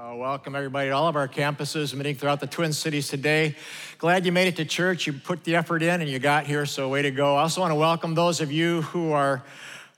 Uh, 0.00 0.14
welcome, 0.14 0.56
everybody, 0.56 0.88
to 0.88 0.94
all 0.94 1.08
of 1.08 1.16
our 1.16 1.28
campuses 1.28 1.92
meeting 1.92 2.14
throughout 2.14 2.40
the 2.40 2.46
Twin 2.46 2.72
Cities 2.72 3.08
today. 3.08 3.54
Glad 3.98 4.24
you 4.24 4.32
made 4.32 4.48
it 4.48 4.56
to 4.56 4.64
church. 4.64 5.06
You 5.06 5.12
put 5.12 5.44
the 5.44 5.56
effort 5.56 5.82
in 5.82 6.00
and 6.00 6.08
you 6.08 6.18
got 6.18 6.46
here, 6.46 6.64
so 6.64 6.88
way 6.88 7.02
to 7.02 7.10
go. 7.10 7.36
I 7.36 7.42
also 7.42 7.60
want 7.60 7.70
to 7.70 7.74
welcome 7.74 8.14
those 8.14 8.40
of 8.40 8.50
you 8.50 8.80
who 8.80 9.12
are 9.12 9.42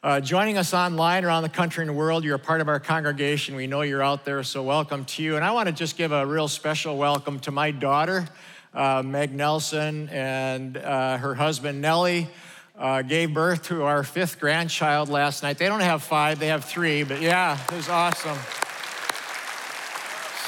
uh, 0.02 0.20
joining 0.20 0.58
us 0.58 0.74
online 0.74 1.24
around 1.24 1.44
the 1.44 1.48
country 1.48 1.86
and 1.86 1.96
world. 1.96 2.24
You're 2.24 2.34
a 2.34 2.40
part 2.40 2.60
of 2.60 2.66
our 2.66 2.80
congregation. 2.80 3.54
We 3.54 3.68
know 3.68 3.82
you're 3.82 4.02
out 4.02 4.24
there, 4.24 4.42
so 4.42 4.64
welcome 4.64 5.04
to 5.04 5.22
you. 5.22 5.36
And 5.36 5.44
I 5.44 5.52
want 5.52 5.68
to 5.68 5.72
just 5.72 5.96
give 5.96 6.10
a 6.10 6.26
real 6.26 6.48
special 6.48 6.96
welcome 6.96 7.38
to 7.40 7.52
my 7.52 7.70
daughter, 7.70 8.26
uh, 8.74 9.04
Meg 9.04 9.32
Nelson, 9.32 10.08
and 10.08 10.78
uh, 10.78 11.18
her 11.18 11.36
husband, 11.36 11.80
Nellie. 11.80 12.28
Uh, 12.76 13.02
gave 13.02 13.32
birth 13.32 13.62
to 13.64 13.84
our 13.84 14.02
fifth 14.02 14.40
grandchild 14.40 15.08
last 15.08 15.44
night. 15.44 15.58
They 15.58 15.68
don't 15.68 15.78
have 15.78 16.02
five, 16.02 16.40
they 16.40 16.48
have 16.48 16.64
three, 16.64 17.04
but 17.04 17.20
yeah, 17.20 17.56
it 17.68 17.76
was 17.76 17.88
awesome. 17.88 18.38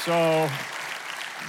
So 0.05 0.47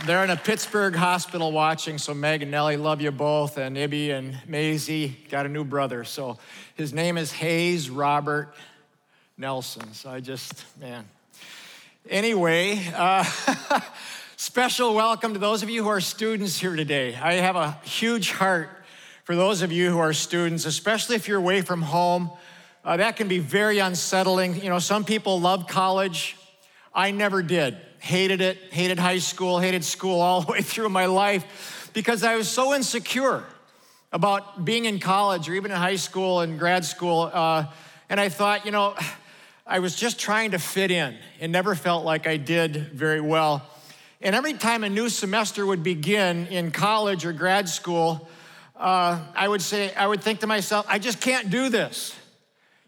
they're 0.07 0.25
in 0.25 0.31
a 0.31 0.37
Pittsburgh 0.37 0.95
hospital 0.95 1.53
watching. 1.53 1.99
So 1.99 2.15
Meg 2.15 2.41
and 2.41 2.51
Nellie 2.51 2.79
love 2.79 3.03
you 3.03 3.11
both, 3.11 3.59
and 3.59 3.77
Ibby 3.77 4.13
and 4.13 4.39
Maisie 4.49 5.15
got 5.29 5.45
a 5.45 5.51
new 5.51 5.63
brother. 5.63 6.05
So 6.05 6.39
his 6.75 6.95
name 6.95 7.19
is 7.19 7.33
Hayes 7.33 7.91
Robert 7.91 8.55
Nelson. 9.37 9.93
So 9.93 10.09
I 10.09 10.21
just, 10.21 10.65
man. 10.81 11.05
Anyway, 12.09 12.81
uh, 12.95 13.25
special 14.39 14.95
welcome 14.95 15.35
to 15.35 15.39
those 15.39 15.63
of 15.63 15.69
you 15.69 15.83
who 15.83 15.91
are 15.91 16.01
students 16.01 16.59
here 16.59 16.77
today. 16.77 17.15
I 17.15 17.35
have 17.35 17.57
a 17.57 17.73
huge 17.85 18.31
heart 18.31 18.71
for 19.25 19.37
those 19.37 19.61
of 19.61 19.71
you 19.71 19.91
who 19.91 19.99
are 19.99 20.15
students, 20.15 20.65
especially 20.65 21.17
if 21.17 21.29
you're 21.29 21.37
away 21.37 21.61
from 21.61 21.83
home. 21.83 22.31
Uh, 22.83 22.97
that 22.97 23.17
can 23.17 23.29
be 23.29 23.39
very 23.39 23.81
unsettling. 23.81 24.63
You 24.63 24.71
know, 24.71 24.79
some 24.79 25.05
people 25.05 25.43
love 25.43 25.67
college. 25.67 26.39
I 26.95 27.11
never 27.11 27.43
did 27.43 27.77
hated 28.07 28.41
it, 28.41 28.57
hated 28.71 29.01
high 29.01 29.19
school, 29.19 29.59
hated 29.59 29.85
school 29.85 30.21
all 30.21 30.41
the 30.41 30.53
way 30.53 30.63
through 30.63 30.89
my 30.89 31.07
life 31.07 31.91
because 31.93 32.23
I 32.23 32.37
was 32.37 32.49
so 32.49 32.73
insecure 32.73 33.45
about 34.13 34.65
being 34.65 34.85
in 34.85 35.01
college 35.01 35.49
or 35.49 35.55
even 35.55 35.73
in 35.73 35.77
high 35.77 35.97
school 35.97 36.41
and 36.41 36.59
grad 36.59 36.85
school. 36.85 37.29
Uh, 37.33 37.65
and 38.09 38.21
I 38.21 38.29
thought, 38.29 38.65
you 38.65 38.71
know, 38.71 38.95
I 39.67 39.81
was 39.81 39.97
just 39.97 40.21
trying 40.21 40.53
to 40.53 40.61
fit 40.61 40.93
in 40.93 41.17
and 41.41 41.51
never 41.51 41.75
felt 41.75 42.05
like 42.05 42.29
I 42.29 42.37
did 42.37 42.93
very 42.93 43.21
well. 43.21 43.69
And 44.21 44.37
every 44.37 44.55
time 44.55 44.85
a 44.85 44.89
new 44.89 45.09
semester 45.09 45.67
would 45.67 45.83
begin 45.83 46.47
in 46.47 46.71
college 46.71 47.27
or 47.27 47.33
grad 47.33 47.69
school, 47.69 48.29
uh, 48.77 49.19
I 49.35 49.49
would 49.49 49.63
say, 49.63 49.93
I 49.95 50.07
would 50.07 50.23
think 50.23 50.41
to 50.41 50.47
myself, 50.47 50.87
I 50.89 51.01
just 51.01 51.21
can't 51.21 51.51
do 51.51 51.69
this. 51.71 52.15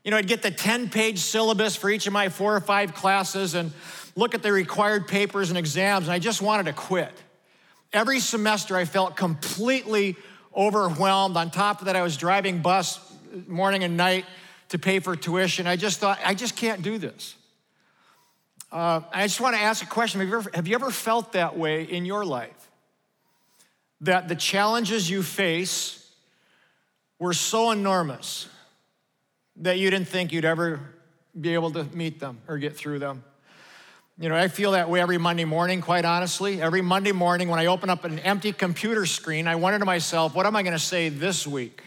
You 0.04 0.12
know, 0.12 0.16
I'd 0.16 0.28
get 0.28 0.42
the 0.42 0.50
10 0.50 0.90
page 0.90 1.18
syllabus 1.18 1.74
for 1.76 1.90
each 1.90 2.06
of 2.06 2.12
my 2.12 2.28
four 2.28 2.54
or 2.54 2.60
five 2.60 2.94
classes, 2.94 3.54
and 3.54 3.72
look 4.18 4.34
at 4.34 4.42
the 4.42 4.50
required 4.50 5.06
papers 5.06 5.48
and 5.48 5.56
exams, 5.56 6.06
and 6.08 6.12
I 6.12 6.18
just 6.18 6.42
wanted 6.42 6.66
to 6.66 6.72
quit. 6.72 7.12
Every 7.92 8.18
semester, 8.18 8.76
I 8.76 8.84
felt 8.84 9.16
completely 9.16 10.16
overwhelmed. 10.56 11.36
On 11.36 11.52
top 11.52 11.78
of 11.78 11.86
that, 11.86 11.94
I 11.94 12.02
was 12.02 12.16
driving 12.16 12.58
bus 12.58 12.98
morning 13.46 13.84
and 13.84 13.96
night 13.96 14.24
to 14.70 14.78
pay 14.78 14.98
for 14.98 15.14
tuition. 15.14 15.68
I 15.68 15.76
just 15.76 16.00
thought, 16.00 16.18
I 16.24 16.34
just 16.34 16.56
can't 16.56 16.82
do 16.82 16.98
this. 16.98 17.36
Uh, 18.72 19.02
I 19.12 19.22
just 19.22 19.40
want 19.40 19.54
to 19.54 19.62
ask 19.62 19.84
a 19.84 19.86
question 19.86 20.18
have 20.18 20.28
you, 20.28 20.36
ever, 20.36 20.50
have 20.52 20.66
you 20.66 20.74
ever 20.74 20.90
felt 20.90 21.34
that 21.34 21.56
way 21.56 21.84
in 21.84 22.04
your 22.04 22.24
life? 22.24 22.68
That 24.00 24.26
the 24.26 24.34
challenges 24.34 25.08
you 25.08 25.22
face 25.22 26.10
were 27.20 27.32
so 27.32 27.70
enormous 27.70 28.48
that 29.58 29.78
you 29.78 29.90
didn't 29.90 30.08
think 30.08 30.32
you'd 30.32 30.44
ever 30.44 30.80
be 31.40 31.54
able 31.54 31.70
to 31.70 31.84
meet 31.84 32.18
them 32.18 32.38
or 32.48 32.58
get 32.58 32.76
through 32.76 32.98
them? 32.98 33.22
You 34.20 34.28
know, 34.28 34.34
I 34.34 34.48
feel 34.48 34.72
that 34.72 34.90
way 34.90 35.00
every 35.00 35.16
Monday 35.16 35.44
morning, 35.44 35.80
quite 35.80 36.04
honestly. 36.04 36.60
Every 36.60 36.82
Monday 36.82 37.12
morning, 37.12 37.48
when 37.48 37.60
I 37.60 37.66
open 37.66 37.88
up 37.88 38.04
an 38.04 38.18
empty 38.18 38.52
computer 38.52 39.06
screen, 39.06 39.46
I 39.46 39.54
wonder 39.54 39.78
to 39.78 39.84
myself, 39.84 40.34
what 40.34 40.44
am 40.44 40.56
I 40.56 40.64
going 40.64 40.72
to 40.72 40.78
say 40.80 41.08
this 41.08 41.46
week 41.46 41.84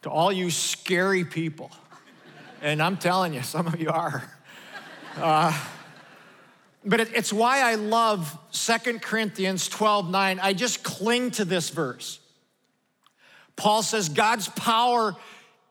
to 0.00 0.10
all 0.10 0.32
you 0.32 0.50
scary 0.50 1.22
people? 1.26 1.70
And 2.62 2.82
I'm 2.82 2.96
telling 2.96 3.34
you, 3.34 3.42
some 3.42 3.66
of 3.66 3.78
you 3.78 3.90
are. 3.90 4.22
Uh, 5.18 5.52
but 6.82 7.00
it, 7.00 7.10
it's 7.14 7.30
why 7.30 7.60
I 7.60 7.74
love 7.74 8.34
2 8.52 9.00
Corinthians 9.00 9.68
12 9.68 10.10
9. 10.10 10.40
I 10.40 10.54
just 10.54 10.82
cling 10.82 11.32
to 11.32 11.44
this 11.44 11.68
verse. 11.68 12.20
Paul 13.54 13.82
says, 13.82 14.08
God's 14.08 14.48
power 14.48 15.14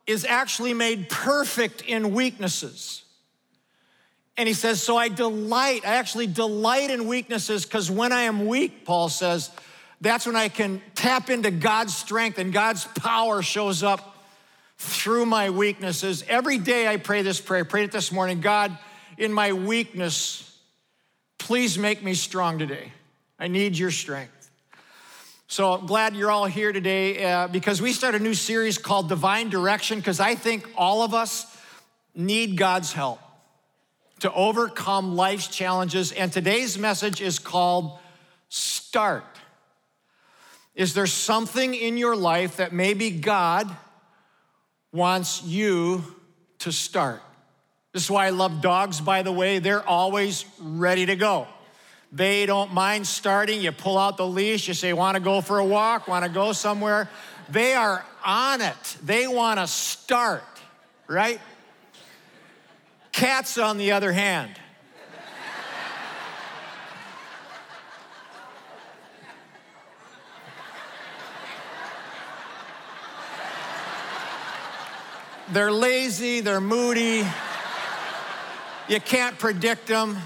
is 0.06 0.24
actually 0.24 0.76
made 0.76 1.10
perfect 1.10 1.82
in 1.82 2.14
weaknesses. 2.14 3.06
And 4.42 4.48
he 4.48 4.56
says, 4.56 4.82
So 4.82 4.98
I 4.98 5.08
delight, 5.08 5.84
I 5.86 5.98
actually 5.98 6.26
delight 6.26 6.90
in 6.90 7.06
weaknesses 7.06 7.64
because 7.64 7.92
when 7.92 8.12
I 8.12 8.24
am 8.24 8.48
weak, 8.48 8.86
Paul 8.86 9.08
says, 9.08 9.52
that's 10.02 10.26
when 10.26 10.36
I 10.36 10.50
can 10.50 10.82
tap 10.96 11.30
into 11.30 11.52
God's 11.52 11.96
strength 11.96 12.40
and 12.40 12.52
God's 12.52 12.86
power 12.86 13.44
shows 13.44 13.84
up 13.84 14.26
through 14.80 15.28
my 15.28 15.52
weaknesses. 15.52 16.26
Every 16.28 16.58
day 16.58 16.88
I 16.88 16.98
pray 16.98 17.22
this 17.22 17.40
prayer. 17.40 17.64
I 17.64 17.68
prayed 17.68 17.84
it 17.84 17.92
this 17.92 18.12
morning 18.12 18.42
God, 18.42 18.76
in 19.16 19.32
my 19.32 19.54
weakness, 19.54 20.58
please 21.38 21.78
make 21.78 22.02
me 22.02 22.16
strong 22.16 22.58
today. 22.58 22.94
I 23.38 23.48
need 23.48 23.78
your 23.78 23.92
strength. 23.92 24.50
So 25.46 25.74
I'm 25.74 25.86
glad 25.86 26.16
you're 26.16 26.32
all 26.32 26.48
here 26.48 26.72
today 26.72 27.24
uh, 27.24 27.48
because 27.48 27.80
we 27.80 27.94
start 27.94 28.16
a 28.16 28.20
new 28.20 28.34
series 28.34 28.80
called 28.80 29.08
Divine 29.08 29.50
Direction 29.52 30.00
because 30.00 30.20
I 30.20 30.34
think 30.34 30.68
all 30.76 31.04
of 31.04 31.14
us 31.14 31.46
need 32.16 32.58
God's 32.58 32.92
help 32.92 33.20
to 34.22 34.32
overcome 34.34 35.16
life's 35.16 35.48
challenges. 35.48 36.12
And 36.12 36.32
today's 36.32 36.78
message 36.78 37.22
is 37.22 37.38
called 37.38 38.00
Start. 38.50 39.24
Is 40.76 40.94
there 40.94 41.08
something 41.08 41.74
in 41.74 41.98
your 41.98 42.16
life 42.16 42.58
that 42.58 42.72
maybe 42.72 43.12
God 43.12 43.70
wants 44.92 45.44
you 45.44 46.04
to 46.60 46.72
start? 46.72 47.22
This 47.94 48.04
is 48.04 48.12
why 48.12 48.28
I 48.28 48.30
love 48.30 48.62
dogs, 48.62 49.02
by 49.02 49.22
the 49.22 49.32
way. 49.32 49.60
They're 49.60 49.88
always 49.88 50.46
ready 50.60 51.06
to 51.08 51.16
go. 51.16 51.48
They 52.12 52.46
don't 52.46 52.74
mind 52.74 53.08
starting. 53.08 53.62
You 53.62 53.72
pull 53.72 53.98
out 53.98 54.18
the 54.18 54.28
leash, 54.28 54.68
you 54.68 54.74
say, 54.74 54.94
Want 54.94 55.16
to 55.16 55.22
go 55.22 55.42
for 55.42 55.60
a 55.60 55.66
walk? 55.66 56.08
Want 56.08 56.26
to 56.26 56.32
go 56.32 56.52
somewhere? 56.54 57.10
They 57.50 57.74
are 57.74 58.06
on 58.24 58.62
it. 58.62 58.98
They 59.04 59.28
want 59.28 59.60
to 59.60 59.68
start, 59.68 60.44
right? 61.08 61.40
Cats, 63.12 63.58
on 63.58 63.78
the 63.78 63.92
other 63.92 64.12
hand, 64.12 64.52
they're 75.52 75.72
lazy, 75.72 76.40
they're 76.40 76.62
moody, 76.62 77.28
you 78.88 79.00
can't 79.00 79.38
predict 79.38 79.88
them. 79.88 80.18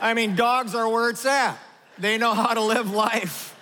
I 0.00 0.14
mean, 0.14 0.34
dogs 0.36 0.74
are 0.74 0.88
where 0.88 1.10
it's 1.10 1.24
at. 1.24 1.56
They 1.98 2.18
know 2.18 2.34
how 2.34 2.54
to 2.54 2.60
live 2.60 2.90
life. 2.90 3.53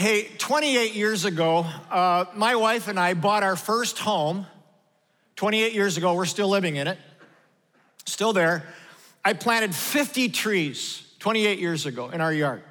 Hey, 0.00 0.30
28 0.38 0.94
years 0.94 1.26
ago, 1.26 1.66
uh, 1.90 2.24
my 2.34 2.56
wife 2.56 2.88
and 2.88 2.98
I 2.98 3.12
bought 3.12 3.42
our 3.42 3.54
first 3.54 3.98
home. 3.98 4.46
28 5.36 5.74
years 5.74 5.98
ago, 5.98 6.14
we're 6.14 6.24
still 6.24 6.48
living 6.48 6.76
in 6.76 6.86
it, 6.86 6.96
still 8.06 8.32
there. 8.32 8.64
I 9.22 9.34
planted 9.34 9.74
50 9.74 10.30
trees 10.30 11.06
28 11.18 11.58
years 11.58 11.84
ago 11.84 12.08
in 12.08 12.22
our 12.22 12.32
yard. 12.32 12.62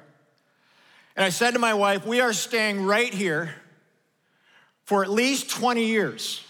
And 1.14 1.24
I 1.24 1.28
said 1.28 1.52
to 1.52 1.60
my 1.60 1.72
wife, 1.72 2.04
We 2.04 2.20
are 2.20 2.32
staying 2.32 2.84
right 2.84 3.14
here 3.14 3.54
for 4.82 5.04
at 5.04 5.08
least 5.08 5.50
20 5.50 5.86
years. 5.86 6.44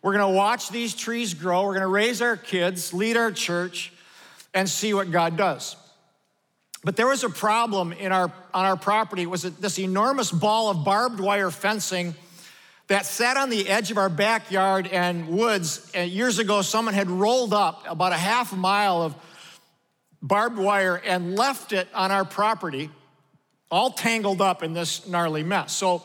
We're 0.00 0.12
gonna 0.12 0.30
watch 0.30 0.68
these 0.68 0.94
trees 0.94 1.34
grow, 1.34 1.64
we're 1.64 1.74
gonna 1.74 1.88
raise 1.88 2.22
our 2.22 2.36
kids, 2.36 2.94
lead 2.94 3.16
our 3.16 3.32
church, 3.32 3.92
and 4.54 4.70
see 4.70 4.94
what 4.94 5.10
God 5.10 5.36
does. 5.36 5.74
But 6.84 6.96
there 6.96 7.06
was 7.06 7.22
a 7.22 7.30
problem 7.30 7.92
in 7.92 8.10
our, 8.10 8.32
on 8.52 8.64
our 8.64 8.76
property. 8.76 9.22
It 9.22 9.30
was 9.30 9.42
this 9.42 9.78
enormous 9.78 10.32
ball 10.32 10.70
of 10.70 10.84
barbed 10.84 11.20
wire 11.20 11.50
fencing 11.50 12.14
that 12.88 13.06
sat 13.06 13.36
on 13.36 13.50
the 13.50 13.68
edge 13.68 13.90
of 13.90 13.98
our 13.98 14.08
backyard 14.08 14.88
and 14.88 15.28
woods. 15.28 15.90
And 15.94 16.10
years 16.10 16.38
ago, 16.38 16.60
someone 16.62 16.94
had 16.94 17.08
rolled 17.08 17.54
up 17.54 17.84
about 17.88 18.12
a 18.12 18.16
half 18.16 18.52
mile 18.52 19.02
of 19.02 19.14
barbed 20.20 20.58
wire 20.58 20.96
and 20.96 21.36
left 21.36 21.72
it 21.72 21.88
on 21.94 22.10
our 22.10 22.24
property, 22.24 22.90
all 23.70 23.90
tangled 23.90 24.42
up 24.42 24.62
in 24.64 24.72
this 24.72 25.06
gnarly 25.06 25.44
mess. 25.44 25.72
So 25.72 26.02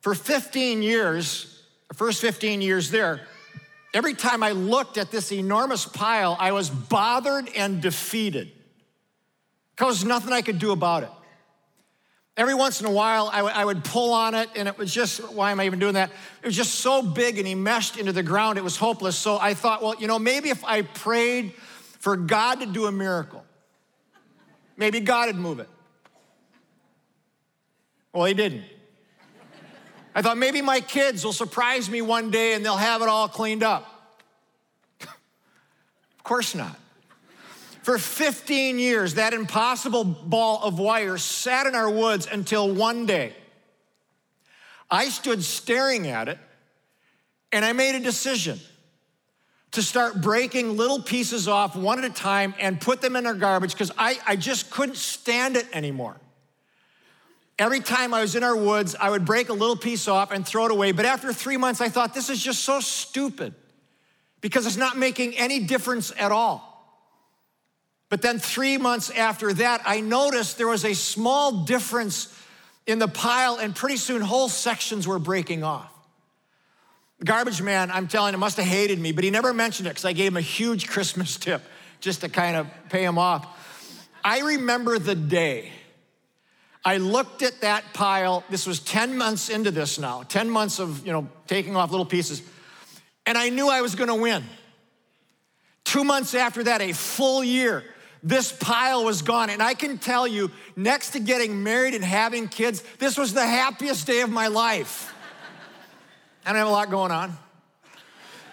for 0.00 0.14
15 0.14 0.82
years, 0.82 1.62
the 1.88 1.94
first 1.94 2.20
15 2.20 2.60
years 2.60 2.90
there, 2.90 3.22
every 3.94 4.14
time 4.14 4.42
I 4.42 4.52
looked 4.52 4.98
at 4.98 5.10
this 5.10 5.32
enormous 5.32 5.86
pile, 5.86 6.36
I 6.38 6.52
was 6.52 6.68
bothered 6.68 7.48
and 7.56 7.80
defeated 7.80 8.52
because 9.74 10.00
there's 10.00 10.08
nothing 10.08 10.32
I 10.32 10.42
could 10.42 10.58
do 10.58 10.72
about 10.72 11.02
it. 11.02 11.10
Every 12.36 12.54
once 12.54 12.80
in 12.80 12.86
a 12.86 12.90
while, 12.90 13.30
I, 13.32 13.36
w- 13.38 13.54
I 13.54 13.64
would 13.64 13.84
pull 13.84 14.12
on 14.12 14.34
it, 14.34 14.48
and 14.56 14.66
it 14.66 14.76
was 14.76 14.92
just, 14.92 15.20
why 15.32 15.52
am 15.52 15.60
I 15.60 15.66
even 15.66 15.78
doing 15.78 15.94
that? 15.94 16.10
It 16.42 16.46
was 16.46 16.56
just 16.56 16.76
so 16.76 17.00
big 17.00 17.38
and 17.38 17.46
he 17.46 17.54
meshed 17.54 17.96
into 17.96 18.12
the 18.12 18.24
ground, 18.24 18.58
it 18.58 18.64
was 18.64 18.76
hopeless. 18.76 19.16
So 19.16 19.38
I 19.38 19.54
thought, 19.54 19.82
well, 19.82 19.94
you 19.98 20.08
know, 20.08 20.18
maybe 20.18 20.50
if 20.50 20.64
I 20.64 20.82
prayed 20.82 21.52
for 22.00 22.16
God 22.16 22.60
to 22.60 22.66
do 22.66 22.86
a 22.86 22.92
miracle, 22.92 23.44
maybe 24.76 24.98
God 24.98 25.28
would 25.28 25.36
move 25.36 25.60
it. 25.60 25.68
Well, 28.12 28.24
he 28.24 28.34
didn't. 28.34 28.64
I 30.14 30.22
thought 30.22 30.38
maybe 30.38 30.62
my 30.62 30.80
kids 30.80 31.24
will 31.24 31.32
surprise 31.32 31.90
me 31.90 32.00
one 32.00 32.30
day 32.30 32.54
and 32.54 32.64
they'll 32.64 32.76
have 32.76 33.02
it 33.02 33.08
all 33.08 33.28
cleaned 33.28 33.64
up. 33.64 34.16
of 35.02 36.24
course 36.24 36.54
not. 36.54 36.78
For 37.84 37.98
15 37.98 38.78
years, 38.78 39.14
that 39.14 39.34
impossible 39.34 40.04
ball 40.04 40.60
of 40.62 40.78
wire 40.78 41.18
sat 41.18 41.66
in 41.66 41.74
our 41.74 41.90
woods 41.90 42.26
until 42.26 42.74
one 42.74 43.04
day 43.04 43.34
I 44.90 45.10
stood 45.10 45.44
staring 45.44 46.06
at 46.06 46.28
it 46.28 46.38
and 47.52 47.62
I 47.62 47.74
made 47.74 47.94
a 47.94 48.00
decision 48.00 48.58
to 49.72 49.82
start 49.82 50.22
breaking 50.22 50.78
little 50.78 51.02
pieces 51.02 51.46
off 51.46 51.76
one 51.76 51.98
at 51.98 52.10
a 52.10 52.14
time 52.14 52.54
and 52.58 52.80
put 52.80 53.02
them 53.02 53.16
in 53.16 53.26
our 53.26 53.34
garbage 53.34 53.72
because 53.72 53.92
I, 53.98 54.18
I 54.26 54.36
just 54.36 54.70
couldn't 54.70 54.96
stand 54.96 55.58
it 55.58 55.66
anymore. 55.74 56.16
Every 57.58 57.80
time 57.80 58.14
I 58.14 58.22
was 58.22 58.34
in 58.34 58.42
our 58.42 58.56
woods, 58.56 58.96
I 58.98 59.10
would 59.10 59.26
break 59.26 59.50
a 59.50 59.52
little 59.52 59.76
piece 59.76 60.08
off 60.08 60.32
and 60.32 60.46
throw 60.46 60.64
it 60.64 60.70
away. 60.70 60.92
But 60.92 61.04
after 61.04 61.34
three 61.34 61.58
months, 61.58 61.82
I 61.82 61.90
thought, 61.90 62.14
this 62.14 62.30
is 62.30 62.42
just 62.42 62.64
so 62.64 62.80
stupid 62.80 63.52
because 64.40 64.64
it's 64.64 64.78
not 64.78 64.96
making 64.96 65.36
any 65.36 65.60
difference 65.60 66.14
at 66.18 66.32
all. 66.32 66.73
But 68.14 68.22
then 68.22 68.38
three 68.38 68.78
months 68.78 69.10
after 69.10 69.52
that, 69.54 69.82
I 69.84 69.98
noticed 69.98 70.56
there 70.56 70.68
was 70.68 70.84
a 70.84 70.94
small 70.94 71.64
difference 71.64 72.32
in 72.86 73.00
the 73.00 73.08
pile, 73.08 73.56
and 73.56 73.74
pretty 73.74 73.96
soon 73.96 74.22
whole 74.22 74.48
sections 74.48 75.08
were 75.08 75.18
breaking 75.18 75.64
off. 75.64 75.92
The 77.18 77.24
garbage 77.24 77.60
man, 77.60 77.90
I'm 77.90 78.06
telling 78.06 78.32
you, 78.32 78.38
must 78.38 78.56
have 78.58 78.66
hated 78.66 79.00
me, 79.00 79.10
but 79.10 79.24
he 79.24 79.30
never 79.30 79.52
mentioned 79.52 79.88
it 79.88 79.90
because 79.90 80.04
I 80.04 80.12
gave 80.12 80.30
him 80.30 80.36
a 80.36 80.42
huge 80.42 80.86
Christmas 80.94 81.36
tip 81.36 81.60
just 81.98 82.20
to 82.20 82.28
kind 82.28 82.54
of 82.54 82.68
pay 82.88 83.02
him 83.02 83.18
off. 83.18 83.48
I 84.22 84.42
remember 84.42 85.00
the 85.00 85.16
day 85.16 85.72
I 86.84 86.98
looked 86.98 87.42
at 87.42 87.62
that 87.62 87.94
pile. 87.94 88.44
This 88.48 88.64
was 88.64 88.78
10 88.78 89.18
months 89.18 89.48
into 89.48 89.72
this 89.72 89.98
now, 89.98 90.22
10 90.22 90.48
months 90.48 90.78
of, 90.78 91.04
you 91.04 91.12
know, 91.12 91.28
taking 91.48 91.74
off 91.74 91.90
little 91.90 92.06
pieces. 92.06 92.42
And 93.26 93.36
I 93.36 93.48
knew 93.48 93.68
I 93.68 93.80
was 93.80 93.96
going 93.96 94.06
to 94.06 94.14
win. 94.14 94.44
Two 95.82 96.04
months 96.04 96.36
after 96.36 96.62
that, 96.62 96.80
a 96.80 96.92
full 96.92 97.42
year, 97.42 97.82
this 98.24 98.50
pile 98.50 99.04
was 99.04 99.20
gone. 99.20 99.50
And 99.50 99.62
I 99.62 99.74
can 99.74 99.98
tell 99.98 100.26
you, 100.26 100.50
next 100.74 101.10
to 101.10 101.20
getting 101.20 101.62
married 101.62 101.94
and 101.94 102.02
having 102.02 102.48
kids, 102.48 102.82
this 102.98 103.18
was 103.18 103.34
the 103.34 103.46
happiest 103.46 104.06
day 104.06 104.22
of 104.22 104.30
my 104.30 104.48
life. 104.48 105.14
I 106.44 106.50
don't 106.50 106.58
have 106.58 106.68
a 106.68 106.70
lot 106.70 106.90
going 106.90 107.12
on. 107.12 107.36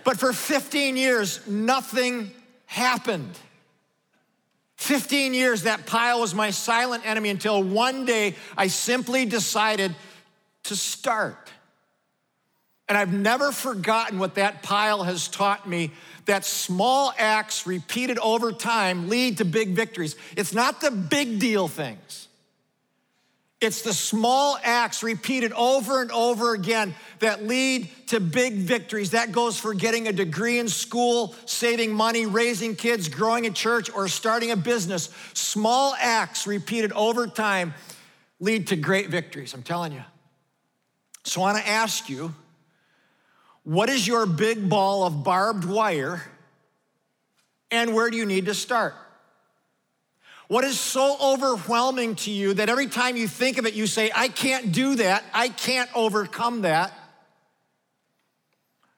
But 0.03 0.19
for 0.19 0.33
15 0.33 0.97
years, 0.97 1.47
nothing 1.47 2.31
happened. 2.65 3.37
15 4.75 5.33
years, 5.33 5.63
that 5.63 5.85
pile 5.85 6.19
was 6.19 6.33
my 6.33 6.49
silent 6.49 7.05
enemy 7.05 7.29
until 7.29 7.63
one 7.63 8.05
day 8.05 8.35
I 8.57 8.67
simply 8.67 9.25
decided 9.25 9.95
to 10.63 10.75
start. 10.75 11.49
And 12.89 12.97
I've 12.97 13.13
never 13.13 13.53
forgotten 13.53 14.19
what 14.19 14.35
that 14.35 14.63
pile 14.63 15.03
has 15.03 15.29
taught 15.29 15.69
me 15.69 15.91
that 16.25 16.45
small 16.45 17.13
acts 17.17 17.65
repeated 17.65 18.17
over 18.19 18.51
time 18.51 19.09
lead 19.09 19.37
to 19.37 19.45
big 19.45 19.69
victories. 19.69 20.15
It's 20.35 20.53
not 20.53 20.81
the 20.81 20.91
big 20.91 21.39
deal 21.39 21.67
things, 21.67 22.27
it's 23.59 23.83
the 23.83 23.93
small 23.93 24.57
acts 24.63 25.03
repeated 25.03 25.53
over 25.53 26.01
and 26.01 26.11
over 26.11 26.53
again 26.53 26.95
that 27.19 27.43
lead 27.45 27.89
to 28.07 28.19
big 28.19 28.55
victories. 28.55 29.11
That 29.11 29.31
goes 29.31 29.57
for 29.59 29.75
getting 29.75 30.07
a 30.07 30.11
degree 30.11 30.57
in 30.57 30.67
school, 30.67 31.35
saving 31.45 31.93
money, 31.93 32.25
raising 32.25 32.75
kids, 32.75 33.07
growing 33.07 33.45
a 33.45 33.51
church, 33.51 33.91
or 33.93 34.07
starting 34.07 34.49
a 34.49 34.55
business. 34.55 35.09
Small 35.33 35.93
acts 35.99 36.47
repeated 36.47 36.91
over 36.93 37.27
time 37.27 37.75
lead 38.39 38.67
to 38.67 38.75
great 38.75 39.09
victories, 39.09 39.53
I'm 39.53 39.61
telling 39.61 39.91
you. 39.91 40.03
So 41.23 41.41
I 41.41 41.53
want 41.53 41.63
to 41.63 41.69
ask 41.69 42.09
you 42.09 42.33
what 43.63 43.89
is 43.89 44.07
your 44.07 44.25
big 44.25 44.69
ball 44.69 45.05
of 45.05 45.23
barbed 45.23 45.65
wire 45.65 46.23
and 47.69 47.93
where 47.93 48.09
do 48.09 48.17
you 48.17 48.25
need 48.25 48.45
to 48.45 48.53
start? 48.53 48.93
What 50.47 50.65
is 50.65 50.79
so 50.79 51.15
overwhelming 51.21 52.15
to 52.15 52.31
you 52.31 52.55
that 52.55 52.67
every 52.67 52.87
time 52.87 53.15
you 53.15 53.27
think 53.27 53.57
of 53.57 53.65
it, 53.65 53.73
you 53.73 53.87
say, 53.87 54.11
I 54.13 54.27
can't 54.27 54.73
do 54.73 54.95
that, 54.95 55.23
I 55.33 55.47
can't 55.47 55.89
overcome 55.95 56.63
that? 56.63 56.91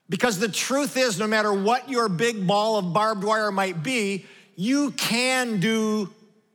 Because 0.10 0.40
the 0.40 0.48
truth 0.48 0.98
is, 0.98 1.20
no 1.20 1.28
matter 1.28 1.54
what 1.54 1.90
your 1.90 2.10
big 2.10 2.48
ball 2.48 2.78
of 2.78 2.94
barbed 2.94 3.24
wire 3.24 3.52
might 3.52 3.84
be, 3.84 4.26
you 4.56 4.92
can 4.92 5.60
do 5.60 6.10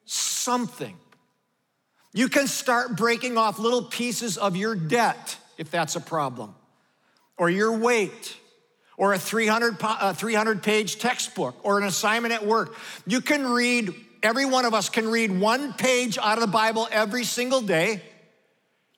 something. 0.05 0.97
You 2.13 2.29
can 2.29 2.47
start 2.47 2.97
breaking 2.97 3.39
off 3.39 3.59
little 3.59 3.83
pieces 3.83 4.37
of 4.37 4.57
your 4.57 4.75
debt 4.75 5.37
if 5.59 5.71
that's 5.71 5.95
a 5.95 6.01
problem 6.01 6.55
or 7.39 7.49
your 7.49 7.77
weight 7.79 8.37
or 8.97 9.15
a 9.15 9.19
300, 9.19 9.77
a 9.81 10.13
300 10.13 10.63
page 10.63 10.99
textbook 10.99 11.57
or 11.63 11.79
an 11.79 11.85
assignment 11.85 12.35
at 12.35 12.45
work. 12.45 12.75
You 13.07 13.21
can 13.21 13.47
read, 13.47 13.95
every 14.23 14.45
one 14.45 14.65
of 14.65 14.75
us 14.75 14.89
can 14.89 15.09
read 15.09 15.39
one 15.39 15.73
page 15.73 16.19
out 16.19 16.37
of 16.37 16.41
the 16.41 16.49
Bible 16.49 16.89
every 16.91 17.25
single 17.25 17.63
day. 17.63 18.03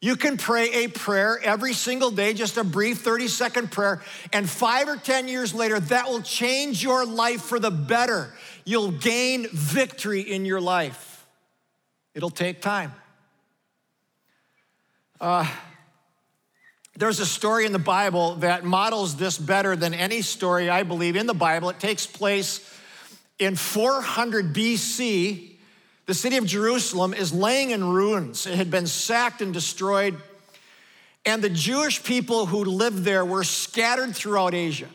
You 0.00 0.16
can 0.16 0.38
pray 0.38 0.84
a 0.84 0.88
prayer 0.88 1.38
every 1.42 1.75
single 1.75 2.10
day, 2.10 2.32
just 2.32 2.56
a 2.56 2.64
brief 2.64 3.02
30 3.02 3.28
second 3.28 3.70
prayer, 3.70 4.02
and 4.32 4.48
five 4.48 4.88
or 4.88 4.96
10 4.96 5.28
years 5.28 5.52
later, 5.52 5.78
that 5.78 6.08
will 6.08 6.22
change 6.22 6.82
your 6.82 7.04
life 7.04 7.42
for 7.42 7.60
the 7.60 7.70
better. 7.70 8.32
You'll 8.64 8.92
gain 8.92 9.46
victory 9.52 10.22
in 10.22 10.46
your 10.46 10.60
life. 10.60 11.26
It'll 12.14 12.31
take 12.31 12.62
time. 12.62 12.94
Uh, 15.20 15.46
there's 16.96 17.20
a 17.20 17.26
story 17.26 17.66
in 17.66 17.72
the 17.72 17.78
Bible 17.78 18.37
that 18.37 18.64
models 18.64 19.16
this 19.16 19.38
better 19.38 19.76
than 19.76 19.94
any 19.94 20.22
story 20.22 20.69
I 20.69 20.82
believe 20.82 21.16
in 21.16 21.26
the 21.26 21.34
Bible. 21.34 21.70
It 21.70 21.81
takes 21.81 22.06
place 22.06 22.60
in 23.38 23.56
400 23.56 24.52
BC. 24.54 25.56
The 26.06 26.14
city 26.14 26.37
of 26.37 26.46
Jerusalem 26.46 27.14
is 27.14 27.32
laying 27.32 27.70
in 27.70 27.84
ruins. 27.84 28.46
It 28.46 28.56
had 28.56 28.70
been 28.70 28.87
sacked 28.87 29.40
and 29.40 29.54
destroyed. 29.54 30.16
And 31.25 31.42
the 31.42 31.50
Jewish 31.50 32.02
people 32.02 32.46
who 32.46 32.64
lived 32.64 33.04
there 33.04 33.25
were 33.25 33.44
scattered 33.44 34.14
throughout 34.14 34.54
Asia 34.54 34.88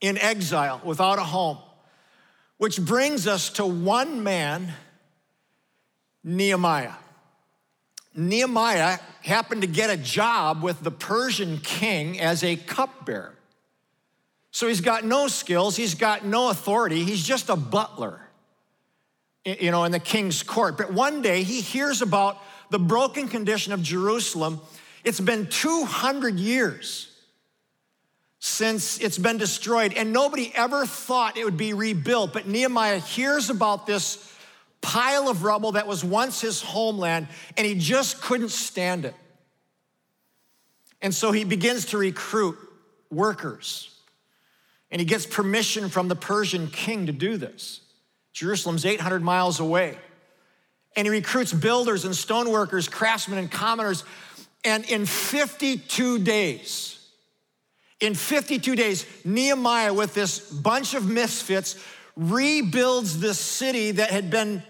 in 0.00 0.16
exile 0.18 0.80
without 0.84 1.18
a 1.18 1.24
home, 1.24 1.58
which 2.58 2.80
brings 2.80 3.26
us 3.26 3.50
to 3.50 3.66
one 3.66 4.22
man, 4.22 4.72
Nehemiah. 6.22 6.92
Nehemiah 8.14 8.98
happened 9.22 9.62
to 9.62 9.68
get 9.68 9.90
a 9.90 9.96
job 9.96 10.62
with 10.62 10.80
the 10.82 10.90
Persian 10.90 11.58
king 11.58 12.18
as 12.20 12.42
a 12.42 12.56
cupbearer. 12.56 13.34
So 14.50 14.66
he's 14.66 14.80
got 14.80 15.04
no 15.04 15.28
skills, 15.28 15.76
he's 15.76 15.94
got 15.94 16.24
no 16.24 16.50
authority, 16.50 17.04
he's 17.04 17.24
just 17.24 17.48
a 17.48 17.56
butler, 17.56 18.20
you 19.44 19.70
know, 19.70 19.84
in 19.84 19.92
the 19.92 20.00
king's 20.00 20.42
court. 20.42 20.76
But 20.76 20.92
one 20.92 21.22
day 21.22 21.44
he 21.44 21.60
hears 21.60 22.02
about 22.02 22.38
the 22.70 22.78
broken 22.78 23.28
condition 23.28 23.72
of 23.72 23.82
Jerusalem. 23.82 24.60
It's 25.04 25.20
been 25.20 25.46
200 25.46 26.38
years 26.38 27.06
since 28.40 28.98
it's 28.98 29.18
been 29.18 29.38
destroyed, 29.38 29.92
and 29.92 30.12
nobody 30.12 30.50
ever 30.54 30.86
thought 30.86 31.36
it 31.36 31.44
would 31.44 31.58
be 31.58 31.74
rebuilt. 31.74 32.32
But 32.32 32.48
Nehemiah 32.48 32.98
hears 32.98 33.50
about 33.50 33.86
this 33.86 34.29
pile 34.80 35.28
of 35.28 35.44
rubble 35.44 35.72
that 35.72 35.86
was 35.86 36.04
once 36.04 36.40
his 36.40 36.62
homeland, 36.62 37.28
and 37.56 37.66
he 37.66 37.74
just 37.74 38.20
couldn't 38.20 38.50
stand 38.50 39.04
it. 39.04 39.14
And 41.02 41.14
so 41.14 41.32
he 41.32 41.44
begins 41.44 41.86
to 41.86 41.98
recruit 41.98 42.58
workers, 43.10 43.94
and 44.90 45.00
he 45.00 45.06
gets 45.06 45.26
permission 45.26 45.88
from 45.88 46.08
the 46.08 46.16
Persian 46.16 46.68
king 46.68 47.06
to 47.06 47.12
do 47.12 47.36
this. 47.36 47.80
Jerusalem's 48.32 48.84
800 48.84 49.22
miles 49.22 49.60
away. 49.60 49.98
And 50.96 51.06
he 51.06 51.10
recruits 51.10 51.52
builders 51.52 52.04
and 52.04 52.14
stoneworkers, 52.14 52.90
craftsmen 52.90 53.38
and 53.38 53.50
commoners. 53.50 54.04
And 54.64 54.84
in 54.90 55.06
52 55.06 56.18
days, 56.20 56.98
in 58.00 58.14
52 58.14 58.74
days, 58.74 59.06
Nehemiah, 59.24 59.94
with 59.94 60.14
this 60.14 60.50
bunch 60.50 60.94
of 60.94 61.08
misfits, 61.08 61.76
rebuilds 62.16 63.20
this 63.20 63.38
city 63.38 63.92
that 63.92 64.10
had 64.10 64.30
been 64.30 64.62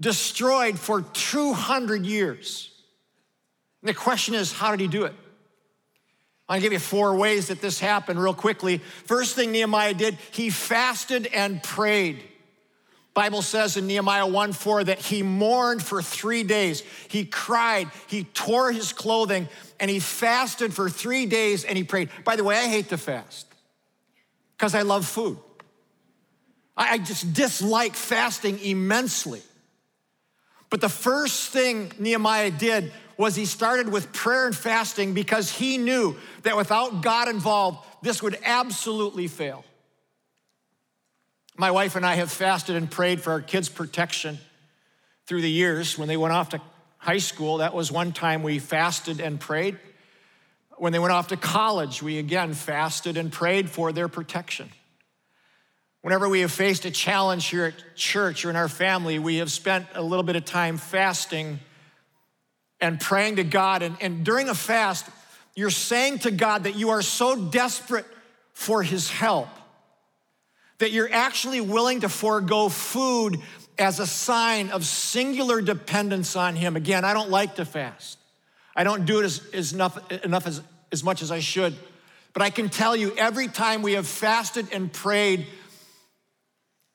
destroyed 0.00 0.78
for 0.78 1.02
200 1.02 2.04
years. 2.06 2.70
And 3.82 3.88
the 3.88 3.94
question 3.94 4.34
is, 4.34 4.52
how 4.52 4.70
did 4.70 4.80
he 4.80 4.88
do 4.88 5.04
it? 5.04 5.14
Gonna 6.50 6.60
give 6.60 6.72
you 6.72 6.80
four 6.80 7.14
ways 7.14 7.46
that 7.46 7.60
this 7.60 7.78
happened 7.78 8.20
real 8.20 8.34
quickly. 8.34 8.78
First 8.78 9.36
thing 9.36 9.52
Nehemiah 9.52 9.94
did, 9.94 10.18
he 10.32 10.50
fasted 10.50 11.28
and 11.28 11.62
prayed. 11.62 12.24
Bible 13.14 13.42
says 13.42 13.76
in 13.76 13.86
Nehemiah 13.86 14.26
1 14.26 14.52
4 14.52 14.84
that 14.84 14.98
he 14.98 15.22
mourned 15.22 15.80
for 15.80 16.02
three 16.02 16.42
days. 16.42 16.82
He 17.08 17.24
cried, 17.24 17.88
he 18.08 18.24
tore 18.24 18.72
his 18.72 18.92
clothing, 18.92 19.48
and 19.78 19.88
he 19.88 20.00
fasted 20.00 20.74
for 20.74 20.90
three 20.90 21.26
days 21.26 21.64
and 21.64 21.78
he 21.78 21.84
prayed. 21.84 22.08
By 22.24 22.34
the 22.34 22.42
way, 22.42 22.56
I 22.56 22.66
hate 22.66 22.88
to 22.88 22.98
fast 22.98 23.46
because 24.56 24.74
I 24.74 24.82
love 24.82 25.06
food. 25.06 25.38
I 26.76 26.98
just 26.98 27.32
dislike 27.32 27.94
fasting 27.94 28.58
immensely. 28.58 29.42
But 30.70 30.80
the 30.80 30.88
first 30.88 31.50
thing 31.50 31.92
Nehemiah 31.98 32.52
did 32.52 32.92
was 33.16 33.36
he 33.36 33.44
started 33.44 33.90
with 33.90 34.12
prayer 34.12 34.46
and 34.46 34.56
fasting 34.56 35.12
because 35.12 35.50
he 35.50 35.76
knew 35.76 36.16
that 36.42 36.56
without 36.56 37.02
God 37.02 37.28
involved, 37.28 37.84
this 38.02 38.22
would 38.22 38.38
absolutely 38.44 39.26
fail. 39.28 39.64
My 41.56 41.70
wife 41.70 41.96
and 41.96 42.06
I 42.06 42.14
have 42.14 42.30
fasted 42.30 42.76
and 42.76 42.90
prayed 42.90 43.20
for 43.20 43.32
our 43.32 43.42
kids' 43.42 43.68
protection 43.68 44.38
through 45.26 45.42
the 45.42 45.50
years. 45.50 45.98
When 45.98 46.08
they 46.08 46.16
went 46.16 46.32
off 46.32 46.50
to 46.50 46.62
high 46.96 47.18
school, 47.18 47.58
that 47.58 47.74
was 47.74 47.92
one 47.92 48.12
time 48.12 48.42
we 48.42 48.58
fasted 48.58 49.20
and 49.20 49.38
prayed. 49.38 49.78
When 50.78 50.92
they 50.92 50.98
went 50.98 51.12
off 51.12 51.28
to 51.28 51.36
college, 51.36 52.02
we 52.02 52.18
again 52.18 52.54
fasted 52.54 53.18
and 53.18 53.30
prayed 53.30 53.68
for 53.68 53.92
their 53.92 54.08
protection. 54.08 54.70
Whenever 56.02 56.28
we 56.28 56.40
have 56.40 56.50
faced 56.50 56.84
a 56.86 56.90
challenge 56.90 57.46
here 57.46 57.66
at 57.66 57.96
church 57.96 58.44
or 58.44 58.50
in 58.50 58.56
our 58.56 58.68
family, 58.68 59.18
we 59.18 59.36
have 59.36 59.52
spent 59.52 59.86
a 59.94 60.02
little 60.02 60.22
bit 60.22 60.36
of 60.36 60.44
time 60.44 60.78
fasting 60.78 61.60
and 62.80 62.98
praying 62.98 63.36
to 63.36 63.44
God. 63.44 63.82
And, 63.82 63.96
and 64.00 64.24
during 64.24 64.48
a 64.48 64.54
fast, 64.54 65.06
you're 65.54 65.68
saying 65.68 66.20
to 66.20 66.30
God 66.30 66.64
that 66.64 66.74
you 66.76 66.90
are 66.90 67.02
so 67.02 67.36
desperate 67.36 68.06
for 68.54 68.82
His 68.82 69.10
help 69.10 69.48
that 70.78 70.92
you're 70.92 71.12
actually 71.12 71.60
willing 71.60 72.00
to 72.00 72.08
forego 72.08 72.70
food 72.70 73.38
as 73.78 74.00
a 74.00 74.06
sign 74.06 74.70
of 74.70 74.86
singular 74.86 75.60
dependence 75.60 76.36
on 76.36 76.56
Him. 76.56 76.74
Again, 76.74 77.04
I 77.04 77.12
don't 77.12 77.30
like 77.30 77.56
to 77.56 77.66
fast. 77.66 78.18
I 78.74 78.82
don't 78.82 79.04
do 79.04 79.20
it 79.20 79.24
as, 79.24 79.46
as 79.52 79.72
enough, 79.74 80.10
enough 80.24 80.46
as, 80.46 80.62
as 80.90 81.04
much 81.04 81.20
as 81.20 81.30
I 81.30 81.40
should. 81.40 81.74
But 82.32 82.42
I 82.42 82.48
can 82.48 82.70
tell 82.70 82.96
you, 82.96 83.14
every 83.16 83.48
time 83.48 83.82
we 83.82 83.92
have 83.92 84.06
fasted 84.06 84.68
and 84.72 84.90
prayed 84.90 85.46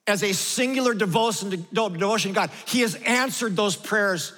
as 0.06 0.22
a 0.22 0.32
singular 0.32 0.94
devotion 0.94 1.50
to, 1.50 1.56
devotion 1.56 2.32
to 2.32 2.34
God, 2.34 2.50
He 2.66 2.80
has 2.80 2.94
answered 2.96 3.56
those 3.56 3.76
prayers 3.76 4.32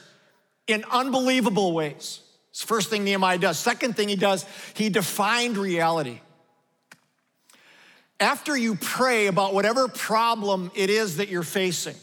in 0.67 0.85
unbelievable 0.91 1.73
ways. 1.73 2.21
It's 2.51 2.63
first 2.63 2.91
thing 2.91 3.05
Nehemiah 3.05 3.39
does. 3.39 3.59
Second 3.59 3.97
thing 3.97 4.09
he 4.09 4.17
does, 4.17 4.45
he 4.75 4.89
defined 4.89 5.57
reality 5.57 6.21
after 8.21 8.57
you 8.57 8.75
pray 8.75 9.27
about 9.27 9.55
whatever 9.55 9.89
problem 9.89 10.71
it 10.75 10.91
is 10.91 11.19
that 11.19 11.29
you're 11.29 11.43
facing, 11.43 11.95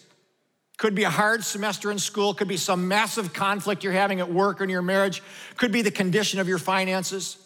could 0.78 0.96
be 0.96 1.04
a 1.04 1.10
hard 1.10 1.44
semester 1.44 1.92
in 1.92 2.00
school, 2.00 2.34
could 2.34 2.48
be 2.48 2.58
some 2.58 2.88
massive 2.88 3.34
conflict 3.34 3.84
you're 3.84 3.94
having 3.94 4.20
at 4.20 4.32
work 4.32 4.62
or 4.62 4.64
in 4.64 4.70
your 4.70 4.82
marriage, 4.82 5.22
could 5.58 5.72
be 5.72 5.82
the 5.82 5.92
condition 5.92 6.40
of 6.40 6.48
your 6.48 6.58
finances. 6.58 7.38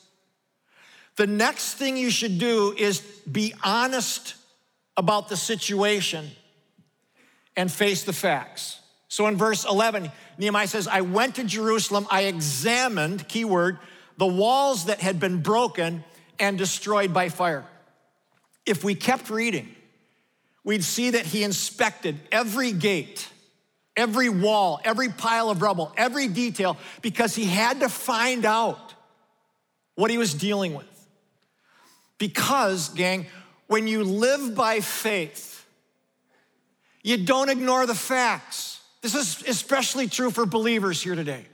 The 1.15 1.27
next 1.27 1.75
thing 1.75 1.97
you 1.97 2.11
should 2.11 2.38
do 2.38 2.73
is 2.77 2.99
be 3.29 3.53
honest 3.63 4.35
about 4.99 5.29
the 5.29 5.37
situation 5.37 6.29
and 7.55 7.71
face 7.71 8.03
the 8.03 8.13
facts. 8.13 8.79
So 9.07 9.25
in 9.25 9.37
verse 9.37 9.65
11, 9.65 10.11
Nehemiah 10.37 10.67
says, 10.67 10.87
I 10.87 11.01
went 11.01 11.35
to 11.35 11.43
Jerusalem, 11.43 12.05
I 12.11 12.23
examined, 12.23 13.27
keyword, 13.27 13.79
the 14.17 14.27
walls 14.27 14.85
that 14.85 14.99
had 14.99 15.19
been 15.19 15.41
broken 15.41 16.03
and 16.39 16.57
destroyed 16.57 17.13
by 17.13 17.29
fire 17.29 17.65
if 18.69 18.83
we 18.83 18.93
kept 18.93 19.31
reading, 19.31 19.67
we'd 20.63 20.83
see 20.83 21.09
that 21.09 21.25
he 21.25 21.43
inspected 21.43 22.19
every 22.31 22.71
gate, 22.71 23.27
every 23.97 24.29
wall, 24.29 24.79
every 24.83 25.09
pile 25.09 25.49
of 25.49 25.63
rubble, 25.63 25.91
every 25.97 26.27
detail, 26.27 26.77
because 27.01 27.35
he 27.35 27.45
had 27.45 27.79
to 27.79 27.89
find 27.89 28.45
out 28.45 28.93
what 29.95 30.11
he 30.11 30.19
was 30.19 30.35
dealing 30.35 30.75
with. 30.75 30.85
Because, 32.19 32.89
gang, 32.89 33.25
when 33.69 33.85
you 33.88 34.03
live 34.03 34.55
by 34.55 34.79
faith, 34.79 35.63
you 37.03 37.17
don't 37.17 37.49
ignore 37.49 37.85
the 37.85 37.93
facts. 37.93 38.81
This 39.01 39.13
is 39.13 39.43
especially 39.47 40.07
true 40.07 40.31
for 40.31 40.47
believers 40.47 41.01
here 41.03 41.13
today. 41.13 41.45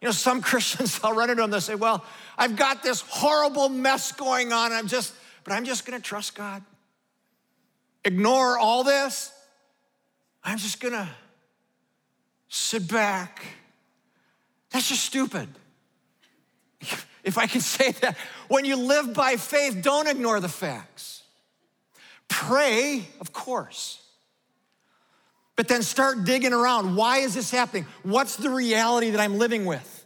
You 0.00 0.08
know, 0.08 0.12
some 0.12 0.42
Christians, 0.42 1.00
I'll 1.04 1.14
run 1.14 1.30
into 1.30 1.42
them, 1.42 1.52
they'll 1.52 1.60
say, 1.60 1.76
Well, 1.76 2.04
I've 2.36 2.56
got 2.56 2.82
this 2.82 3.00
horrible 3.00 3.68
mess 3.68 4.10
going 4.10 4.52
on. 4.52 4.72
I'm 4.72 4.88
just, 4.88 5.14
but 5.44 5.52
I'm 5.52 5.64
just 5.64 5.86
gonna 5.86 6.00
trust 6.00 6.34
God. 6.34 6.64
Ignore 8.04 8.58
all 8.58 8.82
this. 8.82 9.32
I'm 10.42 10.58
just 10.58 10.80
gonna 10.80 11.08
sit 12.48 12.88
back. 12.88 13.44
That's 14.70 14.88
just 14.88 15.04
stupid. 15.04 15.48
If 17.24 17.38
I 17.38 17.48
can 17.48 17.60
say 17.60 17.90
that, 18.02 18.16
when 18.46 18.64
you 18.64 18.76
live 18.76 19.12
by 19.12 19.34
faith, 19.34 19.82
don't 19.82 20.06
ignore 20.06 20.38
the 20.38 20.48
facts. 20.48 21.15
Pray, 22.28 23.06
of 23.20 23.32
course. 23.32 24.02
But 25.56 25.68
then 25.68 25.82
start 25.82 26.24
digging 26.24 26.52
around. 26.52 26.96
Why 26.96 27.18
is 27.18 27.34
this 27.34 27.50
happening? 27.50 27.86
What's 28.02 28.36
the 28.36 28.50
reality 28.50 29.10
that 29.10 29.20
I'm 29.20 29.38
living 29.38 29.64
with? 29.64 30.04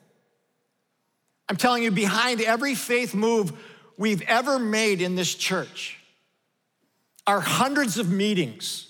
I'm 1.49 1.57
telling 1.57 1.83
you, 1.83 1.91
behind 1.91 2.41
every 2.41 2.77
faith 2.77 3.15
move, 3.15 3.53
we've 3.97 4.23
ever 4.23 4.59
made 4.59 5.03
in 5.03 5.17
this 5.17 5.35
church 5.35 5.99
are 7.27 7.41
hundreds 7.41 7.99
of 7.99 8.11
meetings 8.11 8.87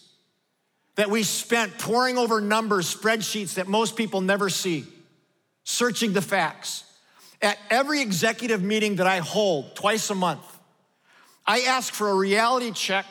that 0.97 1.11
we 1.11 1.23
spent 1.23 1.79
poring 1.79 2.19
over 2.19 2.41
numbers, 2.41 2.95
spreadsheets 2.95 3.55
that 3.55 3.67
most 3.67 3.97
people 3.97 4.21
never 4.21 4.51
see, 4.51 4.85
searching 5.65 6.13
the 6.13 6.23
facts. 6.23 6.85
At 7.41 7.59
every 7.71 8.03
executive 8.03 8.63
meeting 8.63 8.97
that 8.97 9.07
I 9.07 9.19
hold 9.19 9.75
twice 9.75 10.11
a 10.11 10.15
month, 10.15 10.50
I 11.47 11.61
ask 11.61 11.93
for 11.93 12.09
a 12.09 12.15
reality 12.15 12.71
check 12.73 13.07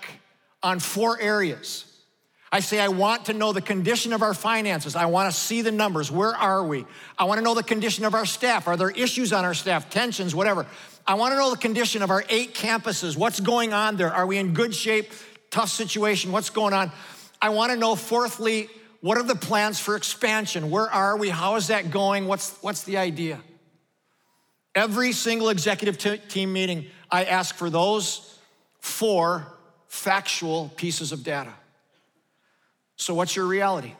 on 0.62 0.80
four 0.80 1.20
areas. 1.20 1.86
I 2.52 2.62
say, 2.62 2.80
I 2.80 2.88
want 2.88 3.26
to 3.26 3.34
know 3.34 3.54
the 3.54 3.62
condition 3.62 4.12
of 4.12 4.24
our 4.24 4.34
finances. 4.34 4.96
I 4.96 5.06
want 5.06 5.32
to 5.32 5.40
see 5.40 5.62
the 5.62 5.72
numbers. 5.72 6.12
Where 6.12 6.36
are 6.36 6.64
we? 6.64 6.86
I 7.18 7.26
want 7.26 7.38
to 7.38 7.44
know 7.44 7.54
the 7.54 7.62
condition 7.62 8.06
of 8.06 8.16
our 8.16 8.26
staff. 8.26 8.68
Are 8.68 8.76
there 8.76 8.90
issues 8.90 9.32
on 9.32 9.46
our 9.46 9.54
staff, 9.54 9.90
tensions, 9.92 10.34
whatever? 10.34 10.66
I 11.06 11.14
want 11.14 11.34
to 11.34 11.38
know 11.38 11.52
the 11.52 11.58
condition 11.58 12.02
of 12.02 12.10
our 12.10 12.24
eight 12.28 12.56
campuses. 12.56 13.16
What's 13.16 13.40
going 13.40 13.72
on 13.72 13.98
there? 13.98 14.12
Are 14.12 14.26
we 14.26 14.38
in 14.38 14.54
good 14.54 14.74
shape? 14.74 15.12
Tough 15.52 15.70
situation? 15.70 16.32
What's 16.32 16.50
going 16.50 16.74
on? 16.74 16.92
I 17.42 17.50
want 17.50 17.72
to 17.72 17.78
know, 17.78 17.96
fourthly, 17.96 18.68
what 19.02 19.18
are 19.18 19.24
the 19.24 19.36
plans 19.36 19.80
for 19.80 19.96
expansion? 19.96 20.72
Where 20.72 20.90
are 20.90 21.18
we? 21.18 21.30
How 21.30 21.56
is 21.56 21.68
that 21.68 21.92
going? 21.92 22.26
What's, 22.26 22.58
what's 22.62 22.84
the 22.84 22.98
idea? 22.98 23.40
Every 24.76 25.12
single 25.12 25.50
executive 25.50 25.98
t- 25.98 26.18
team 26.18 26.52
meeting, 26.52 26.88
I 27.12 27.26
ask 27.26 27.56
for 27.56 27.70
those 27.70 28.38
four 28.80 29.48
factual 29.88 30.72
pieces 30.76 31.12
of 31.12 31.24
data. 31.24 31.54
So, 32.96 33.14
what's 33.14 33.36
your 33.36 33.46
reality? 33.46 33.94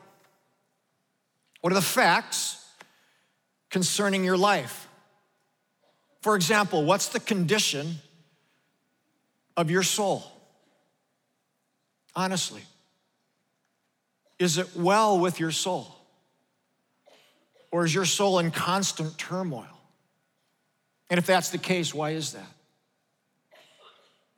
What 1.60 1.72
are 1.72 1.76
the 1.76 1.82
facts 1.82 2.64
concerning 3.70 4.24
your 4.24 4.36
life? 4.36 4.88
For 6.22 6.36
example, 6.36 6.84
what's 6.84 7.08
the 7.08 7.20
condition 7.20 7.96
of 9.56 9.70
your 9.70 9.82
soul? 9.82 10.22
Honestly, 12.14 12.62
is 14.38 14.58
it 14.58 14.76
well 14.76 15.18
with 15.18 15.40
your 15.40 15.50
soul? 15.50 15.96
Or 17.70 17.84
is 17.84 17.94
your 17.94 18.04
soul 18.04 18.38
in 18.38 18.50
constant 18.50 19.16
turmoil? 19.16 19.66
And 21.08 21.18
if 21.18 21.26
that's 21.26 21.50
the 21.50 21.58
case, 21.58 21.94
why 21.94 22.10
is 22.10 22.32
that? 22.32 22.52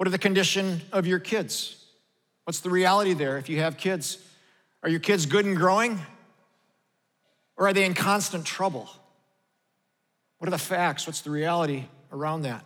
What 0.03 0.09
are 0.09 0.11
the 0.11 0.19
condition 0.19 0.81
of 0.91 1.07
your 1.07 1.21
kids? 1.21 1.77
What's 2.43 2.59
the 2.59 2.71
reality 2.71 3.15
there 3.15 3.39
if 3.39 3.49
you 3.49 3.61
have 3.61 3.77
kids? 3.77 4.19
Are 4.83 4.89
your 4.89 4.99
kids 4.99 5.27
good 5.27 5.45
and 5.45 5.57
growing? 5.57 6.01
Or 7.57 7.69
are 7.69 7.73
they 7.73 7.85
in 7.85 7.95
constant 7.95 8.45
trouble? 8.45 8.91
What 10.39 10.49
are 10.49 10.51
the 10.51 10.59
facts? 10.59 11.07
What's 11.07 11.21
the 11.21 11.31
reality 11.31 11.85
around 12.11 12.43
that? 12.43 12.65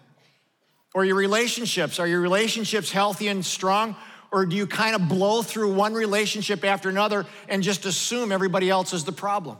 Or 0.95 1.05
your 1.05 1.17
relationships? 1.17 1.99
Are 1.99 2.07
your 2.07 2.23
relationships 2.23 2.91
healthy 2.91 3.29
and 3.29 3.45
strong? 3.45 3.97
Or 4.33 4.47
do 4.47 4.57
you 4.57 4.67
kind 4.67 4.97
of 4.97 5.07
blow 5.07 5.43
through 5.43 5.75
one 5.75 5.93
relationship 5.93 6.65
after 6.65 6.89
another 6.89 7.27
and 7.51 7.63
just 7.63 7.85
assume 7.85 8.33
everybody 8.33 8.71
else 8.71 8.95
is 8.95 9.05
the 9.05 9.13
problem? 9.13 9.59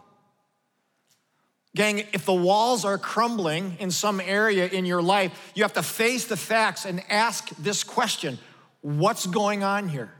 Gang, 1.77 1.99
if 2.15 2.25
the 2.25 2.33
walls 2.33 2.87
are 2.87 2.97
crumbling 2.97 3.77
in 3.79 3.91
some 3.91 4.19
area 4.19 4.67
in 4.67 4.87
your 4.87 5.03
life, 5.03 5.53
you 5.55 5.63
have 5.63 5.75
to 5.75 5.83
face 5.83 6.25
the 6.25 6.37
facts 6.37 6.87
and 6.87 7.03
ask 7.11 7.51
this 7.57 7.85
question 7.85 8.39
What's 8.81 9.27
going 9.27 9.63
on 9.63 9.89
here? 9.89 10.11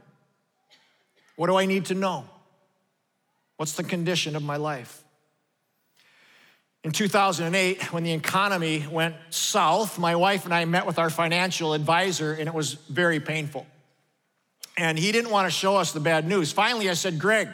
What 1.35 1.47
do 1.47 1.55
I 1.55 1.65
need 1.65 1.85
to 1.85 1.95
know? 1.95 2.25
What's 3.57 3.73
the 3.73 3.83
condition 3.83 4.35
of 4.35 4.43
my 4.43 4.57
life? 4.57 5.03
In 6.83 6.91
2008, 6.91 7.91
when 7.91 8.03
the 8.03 8.13
economy 8.13 8.85
went 8.89 9.15
south, 9.31 9.97
my 9.97 10.15
wife 10.15 10.45
and 10.45 10.53
I 10.53 10.63
met 10.65 10.85
with 10.85 10.99
our 10.99 11.09
financial 11.09 11.73
advisor, 11.73 12.33
and 12.33 12.47
it 12.47 12.53
was 12.53 12.73
very 12.73 13.19
painful. 13.19 13.65
And 14.77 14.97
he 14.99 15.11
didn't 15.11 15.31
want 15.31 15.47
to 15.47 15.51
show 15.51 15.75
us 15.75 15.91
the 15.91 15.99
bad 15.99 16.27
news. 16.27 16.51
Finally, 16.51 16.87
I 16.89 16.93
said, 16.93 17.17
Greg, 17.17 17.49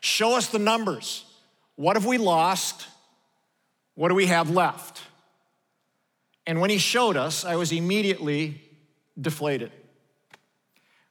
show 0.00 0.36
us 0.36 0.48
the 0.48 0.58
numbers. 0.58 1.24
What 1.76 1.94
have 1.94 2.06
we 2.06 2.18
lost? 2.18 2.88
What 3.96 4.10
do 4.10 4.14
we 4.14 4.26
have 4.26 4.50
left? 4.50 5.02
And 6.46 6.60
when 6.60 6.70
he 6.70 6.78
showed 6.78 7.16
us, 7.16 7.44
I 7.44 7.56
was 7.56 7.72
immediately 7.72 8.60
deflated. 9.20 9.72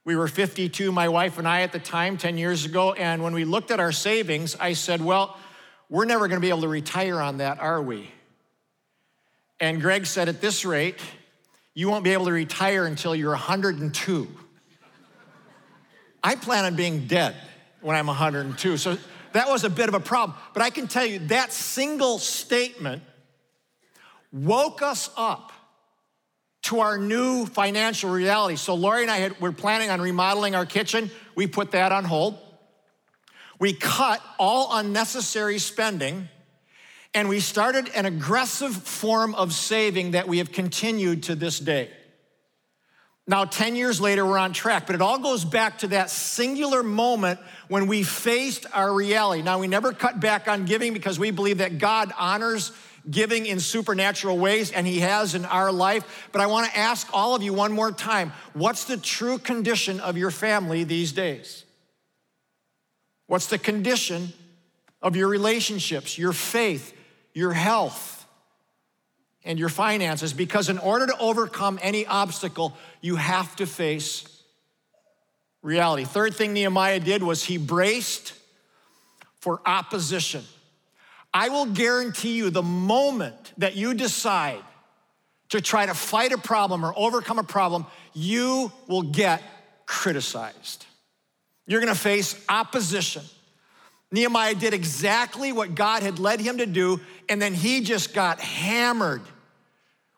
We 0.06 0.16
were 0.16 0.28
52, 0.28 0.92
my 0.92 1.10
wife 1.10 1.40
and 1.40 1.48
I 1.48 1.62
at 1.62 1.72
the 1.72 1.80
time, 1.80 2.18
10 2.18 2.38
years 2.38 2.64
ago. 2.64 2.94
And 2.94 3.24
when 3.24 3.34
we 3.34 3.44
looked 3.44 3.72
at 3.72 3.80
our 3.80 3.92
savings, 3.92 4.56
I 4.60 4.74
said, 4.74 5.04
Well, 5.04 5.36
we're 5.90 6.06
never 6.06 6.28
going 6.28 6.40
to 6.40 6.46
be 6.46 6.50
able 6.50 6.62
to 6.62 6.68
retire 6.68 7.20
on 7.20 7.38
that, 7.38 7.60
are 7.60 7.82
we? 7.82 8.10
And 9.60 9.82
Greg 9.82 10.06
said, 10.06 10.30
At 10.30 10.42
this 10.42 10.64
rate, 10.64 11.00
you 11.74 11.90
won't 11.90 12.04
be 12.04 12.12
able 12.14 12.26
to 12.26 12.32
retire 12.32 12.86
until 12.86 13.16
you're 13.16 13.32
102. 13.32 14.28
I 16.24 16.36
plan 16.36 16.66
on 16.66 16.76
being 16.76 17.08
dead 17.08 17.36
when 17.82 17.96
I'm 17.96 18.08
102. 18.08 18.78
So 18.78 18.98
that 19.36 19.50
was 19.50 19.64
a 19.64 19.70
bit 19.70 19.90
of 19.90 19.96
a 19.96 20.00
problem. 20.00 20.38
But 20.54 20.64
I 20.64 20.70
can 20.70 20.88
tell 20.88 21.06
you 21.06 21.20
that 21.28 21.52
single 21.52 22.20
statement 22.20 23.04
woke 24.32 24.82
us 24.82 25.10
up 25.18 25.52
to 26.64 26.80
our 26.80 26.98
new 26.98 27.46
financial 27.46 28.10
reality. 28.10 28.56
So 28.56 28.74
Lori 28.74 29.04
and 29.04 29.12
I 29.12 29.18
had, 29.18 29.40
we're 29.40 29.52
planning 29.52 29.90
on 29.90 30.02
remodeling 30.02 30.56
our 30.56 30.66
kitchen. 30.66 31.12
We 31.36 31.48
put 31.48 31.72
that 31.72 31.92
on 31.92 32.06
hold. 32.06 32.40
We 33.60 33.74
cut 33.74 34.22
all 34.40 34.78
unnecessary 34.78 35.60
spending 35.60 36.28
and 37.14 37.30
we 37.30 37.40
started 37.40 37.90
an 37.96 38.06
aggressive 38.06 38.76
form 38.76 39.36
of 39.36 39.54
saving 39.54 40.12
that 40.12 40.28
we 40.28 40.40
have 40.40 40.52
continued 40.52 41.24
to 41.24 41.36
this 41.36 41.60
day. 41.60 41.90
Now, 43.28 43.46
10 43.46 43.76
years 43.76 44.00
later, 44.00 44.24
we're 44.24 44.38
on 44.38 44.54
track, 44.54 44.86
but 44.86 44.94
it 44.94 45.02
all 45.02 45.18
goes 45.18 45.44
back 45.44 45.80
to 45.80 45.88
that 45.88 46.12
singular 46.12 46.84
moment 46.84 47.40
when 47.68 47.88
we 47.88 48.04
faced 48.04 48.68
our 48.72 48.94
reality. 48.94 49.42
Now, 49.42 49.60
we 49.60 49.68
never 49.68 49.94
cut 49.94 50.20
back 50.20 50.48
on 50.48 50.66
giving 50.66 50.94
because 50.94 51.18
we 51.18 51.32
believe 51.32 51.58
that 51.58 51.80
God 51.80 52.14
honors 52.20 52.72
giving 53.10 53.46
in 53.46 53.60
supernatural 53.60 54.38
ways, 54.38 54.72
and 54.72 54.86
He 54.86 55.00
has 55.00 55.34
in 55.34 55.46
our 55.46 55.72
life. 55.72 56.28
But 56.32 56.42
I 56.42 56.48
want 56.48 56.70
to 56.72 56.78
ask 56.78 57.08
all 57.14 57.36
of 57.36 57.42
you 57.42 57.54
one 57.54 57.72
more 57.72 57.92
time 57.92 58.32
what's 58.54 58.86
the 58.86 58.98
true 58.98 59.38
condition 59.40 60.00
of 60.00 60.18
your 60.18 60.32
family 60.32 60.84
these 60.84 61.12
days? 61.12 61.66
What's 63.28 63.48
the 63.48 63.58
condition 63.58 64.34
of 65.02 65.16
your 65.16 65.28
relationships, 65.28 66.18
your 66.18 66.34
faith, 66.34 66.94
your 67.34 67.54
health, 67.54 68.25
and 69.46 69.60
your 69.60 69.70
finances, 69.70 70.34
because 70.34 70.70
in 70.70 70.80
order 70.80 71.06
to 71.06 71.18
overcome 71.20 71.80
any 71.82 72.06
obstacle, 72.06 72.76
you 73.00 73.16
have 73.16 73.56
to 73.58 73.66
face 73.66 74.26
reality. 75.62 76.04
Third 76.04 76.34
thing 76.34 76.54
Nehemiah 76.54 77.00
did 77.00 77.24
was 77.24 77.44
he 77.44 77.58
braced 77.58 78.34
for 79.40 79.62
opposition. 79.66 80.44
I 81.34 81.50
will 81.50 81.68
guarantee 81.68 82.36
you 82.36 82.50
the 82.50 82.64
moment 82.64 83.54
that 83.58 83.76
you 83.76 83.94
decide 83.94 84.64
to 85.50 85.62
try 85.62 85.86
to 85.86 85.94
fight 85.94 86.32
a 86.32 86.38
problem 86.38 86.84
or 86.84 86.94
overcome 86.98 87.38
a 87.38 87.44
problem, 87.44 87.86
you 88.14 88.72
will 88.88 89.04
get 89.04 89.44
criticized. 89.86 90.86
You're 91.68 91.82
gonna 91.82 91.94
face 91.94 92.44
opposition. 92.50 93.24
Nehemiah 94.12 94.56
did 94.56 94.74
exactly 94.74 95.52
what 95.52 95.76
God 95.76 96.02
had 96.04 96.20
led 96.20 96.40
him 96.40 96.58
to 96.60 96.66
do, 96.66 97.00
and 97.28 97.42
then 97.42 97.54
he 97.54 97.82
just 97.82 98.14
got 98.14 98.40
hammered 98.40 99.22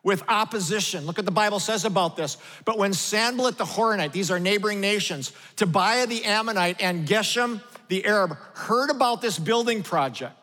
with 0.08 0.24
opposition. 0.30 1.06
Look 1.06 1.18
what 1.18 1.26
the 1.26 1.32
Bible 1.32 1.60
says 1.60 1.84
about 1.84 2.16
this. 2.16 2.38
But 2.64 2.78
when 2.78 2.94
Sanballat 2.94 3.58
the 3.58 3.66
Horonite, 3.66 4.14
these 4.14 4.32
are 4.32 4.40
neighboring 4.40 4.80
nations, 4.80 5.34
Tobiah 5.58 6.08
the 6.08 6.24
Ammonite, 6.24 6.82
and 6.82 7.06
Geshem 7.06 7.62
the 7.90 8.06
Arab 8.06 8.38
heard 8.54 8.90
about 8.90 9.22
this 9.22 9.38
building 9.38 9.84
project, 9.84 10.34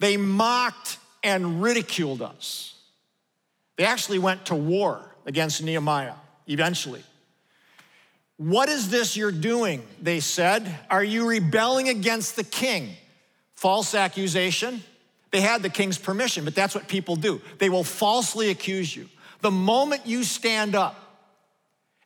they 0.00 0.16
mocked 0.16 0.98
and 1.22 1.62
ridiculed 1.62 2.22
us. 2.22 2.74
They 3.76 3.84
actually 3.84 4.18
went 4.18 4.46
to 4.46 4.56
war 4.56 5.14
against 5.26 5.62
Nehemiah 5.62 6.14
eventually. 6.48 7.04
What 8.36 8.68
is 8.68 8.90
this 8.90 9.16
you're 9.16 9.30
doing? 9.30 9.86
They 10.02 10.18
said. 10.18 10.76
Are 10.90 11.04
you 11.04 11.28
rebelling 11.28 11.88
against 11.88 12.34
the 12.34 12.42
king? 12.42 12.96
False 13.54 13.94
accusation. 13.94 14.82
They 15.30 15.40
had 15.40 15.62
the 15.62 15.68
king's 15.68 15.98
permission, 15.98 16.44
but 16.44 16.54
that's 16.54 16.74
what 16.74 16.88
people 16.88 17.16
do. 17.16 17.40
They 17.58 17.70
will 17.70 17.84
falsely 17.84 18.50
accuse 18.50 18.94
you. 18.94 19.08
The 19.40 19.50
moment 19.50 20.06
you 20.06 20.24
stand 20.24 20.74
up 20.74 20.96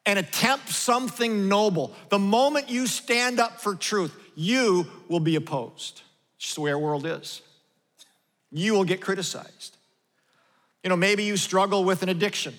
and 0.07 0.19
attempt 0.19 0.69
something 0.69 1.49
noble, 1.49 1.95
the 2.11 2.19
moment 2.19 2.69
you 2.69 2.87
stand 2.87 3.41
up 3.41 3.61
for 3.61 3.75
truth, 3.75 4.15
you 4.35 4.87
will 5.09 5.21
be 5.21 5.37
opposed. 5.37 6.03
It's 6.37 6.47
just 6.47 6.55
the 6.57 6.61
way 6.61 6.71
our 6.71 6.79
world 6.79 7.07
is. 7.07 7.41
You 8.53 8.75
will 8.75 8.85
get 8.85 9.01
criticized. 9.01 9.77
You 10.83 10.91
know, 10.91 10.97
maybe 10.97 11.25
you 11.25 11.37
struggle 11.39 11.83
with 11.83 12.03
an 12.03 12.11
addiction. 12.11 12.55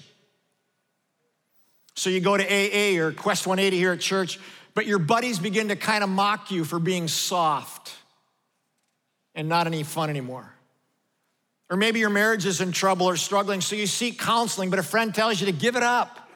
So 1.95 2.09
you 2.09 2.19
go 2.19 2.35
to 2.35 2.43
AA 2.43 2.99
or 2.99 3.11
Quest 3.11 3.45
180 3.45 3.77
here 3.77 3.93
at 3.93 4.01
church, 4.01 4.39
but 4.73 4.85
your 4.87 4.99
buddies 4.99 5.39
begin 5.39 5.69
to 5.69 5.75
kind 5.75 6.03
of 6.03 6.09
mock 6.09 6.51
you 6.51 6.65
for 6.65 6.79
being 6.79 7.07
soft 7.07 7.93
and 9.35 9.47
not 9.47 9.67
any 9.67 9.83
fun 9.83 10.09
anymore. 10.09 10.54
Or 11.69 11.77
maybe 11.77 11.99
your 11.99 12.09
marriage 12.09 12.45
is 12.45 12.61
in 12.61 12.71
trouble 12.71 13.07
or 13.07 13.17
struggling, 13.17 13.61
so 13.61 13.75
you 13.75 13.87
seek 13.87 14.19
counseling, 14.19 14.69
but 14.69 14.79
a 14.79 14.83
friend 14.83 15.13
tells 15.13 15.39
you 15.39 15.47
to 15.47 15.51
give 15.51 15.75
it 15.75 15.83
up. 15.83 16.29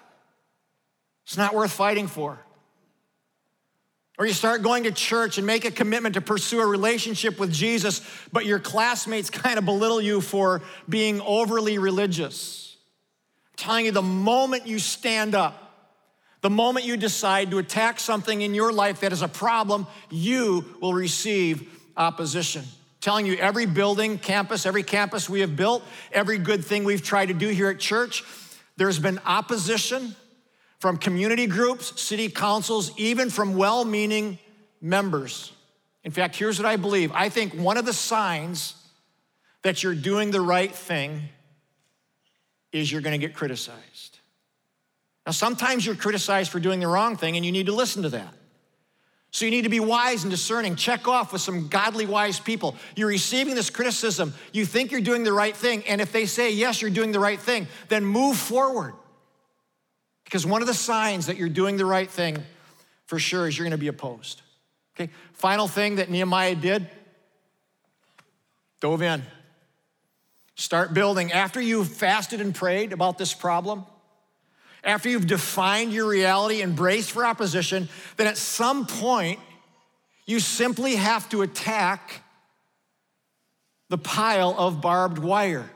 It's 1.25 1.37
not 1.37 1.53
worth 1.53 1.71
fighting 1.71 2.07
for. 2.07 2.39
Or 4.17 4.25
you 4.25 4.33
start 4.33 4.63
going 4.63 4.83
to 4.83 4.91
church 4.91 5.37
and 5.37 5.47
make 5.47 5.63
a 5.63 5.71
commitment 5.71 6.15
to 6.15 6.21
pursue 6.21 6.59
a 6.59 6.65
relationship 6.65 7.39
with 7.39 7.53
Jesus, 7.53 8.01
but 8.33 8.45
your 8.45 8.59
classmates 8.59 9.29
kind 9.29 9.57
of 9.57 9.65
belittle 9.65 10.01
you 10.01 10.19
for 10.19 10.61
being 10.87 11.21
overly 11.21 11.77
religious 11.77 12.65
I'm 13.51 13.57
telling 13.57 13.85
you 13.85 13.91
the 13.91 14.01
moment 14.01 14.67
you 14.67 14.79
stand 14.79 15.35
up, 15.35 15.65
the 16.41 16.49
moment 16.49 16.85
you 16.85 16.97
decide 16.97 17.51
to 17.51 17.57
attack 17.57 17.99
something 17.99 18.41
in 18.41 18.53
your 18.53 18.71
life 18.71 19.01
that 19.01 19.11
is 19.11 19.21
a 19.21 19.27
problem, 19.27 19.85
you 20.09 20.65
will 20.81 20.93
receive 20.93 21.69
opposition. 21.97 22.63
Telling 23.01 23.25
you 23.25 23.35
every 23.35 23.65
building, 23.65 24.17
campus, 24.17 24.65
every 24.65 24.83
campus 24.83 25.29
we 25.29 25.39
have 25.39 25.55
built, 25.55 25.83
every 26.11 26.37
good 26.37 26.65
thing 26.65 26.83
we've 26.83 27.03
tried 27.03 27.27
to 27.27 27.33
do 27.33 27.47
here 27.47 27.69
at 27.69 27.79
church, 27.79 28.23
there's 28.75 28.99
been 28.99 29.19
opposition 29.25 30.15
from 30.79 30.97
community 30.97 31.47
groups, 31.47 32.01
city 32.01 32.29
councils, 32.29 32.91
even 32.97 33.29
from 33.29 33.55
well 33.55 33.85
meaning 33.85 34.37
members. 34.81 35.51
In 36.03 36.11
fact, 36.11 36.35
here's 36.35 36.59
what 36.59 36.65
I 36.65 36.75
believe 36.75 37.11
I 37.13 37.29
think 37.29 37.53
one 37.53 37.77
of 37.77 37.85
the 37.85 37.93
signs 37.93 38.75
that 39.61 39.83
you're 39.83 39.95
doing 39.95 40.31
the 40.31 40.41
right 40.41 40.73
thing 40.73 41.21
is 42.71 42.91
you're 42.91 43.01
going 43.01 43.19
to 43.19 43.25
get 43.25 43.35
criticized. 43.35 44.19
Now, 45.25 45.31
sometimes 45.31 45.85
you're 45.85 45.95
criticized 45.95 46.51
for 46.51 46.59
doing 46.59 46.79
the 46.79 46.87
wrong 46.87 47.17
thing, 47.17 47.35
and 47.35 47.45
you 47.45 47.51
need 47.51 47.65
to 47.65 47.73
listen 47.73 48.03
to 48.03 48.09
that. 48.09 48.33
So 49.31 49.45
you 49.45 49.51
need 49.51 49.63
to 49.63 49.69
be 49.69 49.79
wise 49.79 50.23
and 50.23 50.31
discerning. 50.31 50.75
Check 50.75 51.07
off 51.07 51.31
with 51.31 51.41
some 51.41 51.67
godly, 51.67 52.05
wise 52.05 52.39
people. 52.39 52.75
You're 52.95 53.09
receiving 53.09 53.53
this 53.53 53.69
criticism. 53.69 54.33
You 54.53 54.65
think 54.65 54.91
you're 54.91 55.01
doing 55.01 55.23
the 55.23 55.33
right 55.33 55.55
thing. 55.55 55.83
And 55.87 56.01
if 56.01 56.11
they 56.11 56.25
say, 56.25 56.51
yes, 56.51 56.81
you're 56.81 56.89
doing 56.89 57.11
the 57.11 57.19
right 57.19 57.39
thing, 57.39 57.67
then 57.89 58.03
move 58.03 58.37
forward. 58.37 58.93
Because 60.23 60.45
one 60.45 60.61
of 60.61 60.67
the 60.67 60.73
signs 60.73 61.27
that 61.27 61.37
you're 61.37 61.49
doing 61.49 61.77
the 61.77 61.85
right 61.85 62.09
thing 62.09 62.37
for 63.05 63.19
sure 63.19 63.47
is 63.47 63.57
you're 63.57 63.65
going 63.65 63.71
to 63.71 63.77
be 63.77 63.87
opposed. 63.87 64.41
Okay, 64.95 65.11
final 65.33 65.67
thing 65.67 65.95
that 65.95 66.09
Nehemiah 66.09 66.55
did 66.55 66.87
dove 68.81 69.01
in. 69.01 69.23
Start 70.55 70.93
building. 70.93 71.31
After 71.31 71.61
you've 71.61 71.87
fasted 71.87 72.41
and 72.41 72.53
prayed 72.53 72.93
about 72.93 73.17
this 73.17 73.33
problem, 73.33 73.85
after 74.83 75.09
you've 75.09 75.27
defined 75.27 75.93
your 75.93 76.07
reality 76.07 76.61
and 76.61 76.75
braced 76.75 77.11
for 77.11 77.25
opposition, 77.25 77.89
then 78.17 78.27
at 78.27 78.37
some 78.37 78.85
point, 78.85 79.39
you 80.25 80.39
simply 80.39 80.95
have 80.95 81.27
to 81.29 81.41
attack 81.41 82.23
the 83.89 83.97
pile 83.97 84.55
of 84.57 84.81
barbed 84.81 85.17
wire. 85.17 85.69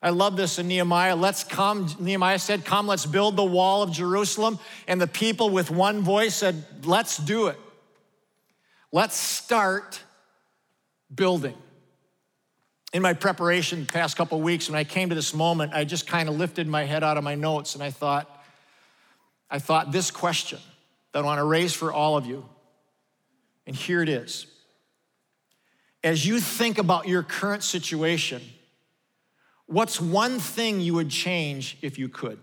I 0.00 0.10
love 0.10 0.36
this 0.36 0.58
in 0.58 0.68
Nehemiah. 0.68 1.16
Let's 1.16 1.42
come, 1.42 1.88
Nehemiah 1.98 2.38
said, 2.38 2.64
Come, 2.64 2.86
let's 2.86 3.06
build 3.06 3.36
the 3.36 3.44
wall 3.44 3.82
of 3.82 3.90
Jerusalem. 3.90 4.58
And 4.86 5.00
the 5.00 5.08
people 5.08 5.50
with 5.50 5.70
one 5.70 6.02
voice 6.02 6.36
said, 6.36 6.64
Let's 6.84 7.16
do 7.16 7.48
it. 7.48 7.58
Let's 8.92 9.16
start 9.16 10.00
building 11.12 11.56
in 12.92 13.02
my 13.02 13.12
preparation 13.12 13.80
the 13.80 13.92
past 13.92 14.16
couple 14.16 14.40
weeks, 14.40 14.68
when 14.68 14.78
I 14.78 14.84
came 14.84 15.10
to 15.10 15.14
this 15.14 15.34
moment, 15.34 15.74
I 15.74 15.84
just 15.84 16.06
kind 16.06 16.28
of 16.28 16.36
lifted 16.36 16.66
my 16.66 16.84
head 16.84 17.04
out 17.04 17.18
of 17.18 17.24
my 17.24 17.34
notes 17.34 17.74
and 17.74 17.82
I 17.82 17.90
thought, 17.90 18.42
I 19.50 19.58
thought 19.58 19.92
this 19.92 20.10
question 20.10 20.58
that 21.12 21.20
I 21.20 21.22
want 21.22 21.38
to 21.38 21.44
raise 21.44 21.74
for 21.74 21.92
all 21.92 22.16
of 22.16 22.26
you. 22.26 22.46
And 23.66 23.76
here 23.76 24.02
it 24.02 24.08
is. 24.08 24.46
As 26.02 26.26
you 26.26 26.40
think 26.40 26.78
about 26.78 27.08
your 27.08 27.22
current 27.22 27.62
situation, 27.62 28.40
what's 29.66 30.00
one 30.00 30.38
thing 30.38 30.80
you 30.80 30.94
would 30.94 31.10
change 31.10 31.76
if 31.82 31.98
you 31.98 32.08
could? 32.08 32.38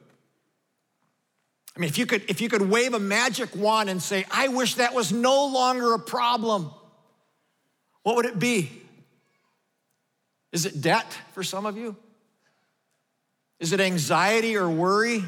I 1.75 1.79
mean, 1.79 1.89
if 1.89 1.97
you 1.97 2.05
could, 2.05 2.23
if 2.29 2.39
you 2.39 2.49
could 2.49 2.62
wave 2.62 2.93
a 2.93 2.99
magic 2.99 3.55
wand 3.55 3.89
and 3.89 4.01
say, 4.01 4.25
I 4.29 4.49
wish 4.49 4.75
that 4.75 4.93
was 4.93 5.12
no 5.12 5.47
longer 5.47 5.93
a 5.93 5.99
problem, 5.99 6.71
what 8.03 8.15
would 8.15 8.25
it 8.25 8.39
be? 8.39 8.69
Is 10.56 10.65
it 10.65 10.80
debt 10.80 11.06
for 11.34 11.44
some 11.44 11.65
of 11.65 11.78
you? 11.78 11.98
Is 13.60 13.74
it 13.74 13.82
anxiety 13.82 14.56
or 14.56 14.70
worry? 14.70 15.22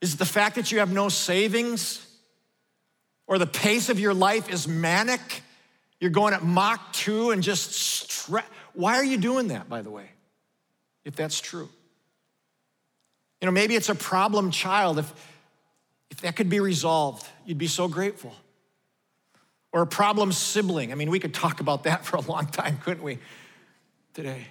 Is 0.00 0.14
it 0.14 0.18
the 0.18 0.24
fact 0.24 0.56
that 0.56 0.72
you 0.72 0.80
have 0.80 0.92
no 0.92 1.08
savings? 1.08 2.04
Or 3.28 3.38
the 3.38 3.46
pace 3.46 3.88
of 3.88 4.00
your 4.00 4.12
life 4.12 4.50
is 4.50 4.66
manic? 4.66 5.20
You're 6.00 6.10
going 6.10 6.34
at 6.34 6.42
Mach 6.42 6.94
2 6.94 7.30
and 7.30 7.44
just. 7.44 8.28
Why 8.72 8.96
are 8.96 9.04
you 9.04 9.18
doing 9.18 9.48
that, 9.48 9.68
by 9.68 9.82
the 9.82 9.90
way, 9.90 10.10
if 11.04 11.14
that's 11.14 11.40
true? 11.40 11.68
You 13.40 13.46
know, 13.46 13.52
maybe 13.52 13.76
it's 13.76 13.88
a 13.88 13.94
problem 13.94 14.50
child. 14.50 14.98
If, 14.98 15.14
if 16.10 16.22
that 16.22 16.34
could 16.34 16.50
be 16.50 16.58
resolved, 16.58 17.24
you'd 17.44 17.56
be 17.56 17.68
so 17.68 17.86
grateful. 17.86 18.34
Or 19.70 19.82
a 19.82 19.86
problem 19.86 20.32
sibling. 20.32 20.90
I 20.90 20.96
mean, 20.96 21.08
we 21.08 21.20
could 21.20 21.34
talk 21.34 21.60
about 21.60 21.84
that 21.84 22.04
for 22.04 22.16
a 22.16 22.22
long 22.22 22.46
time, 22.48 22.78
couldn't 22.78 23.04
we, 23.04 23.20
today? 24.16 24.46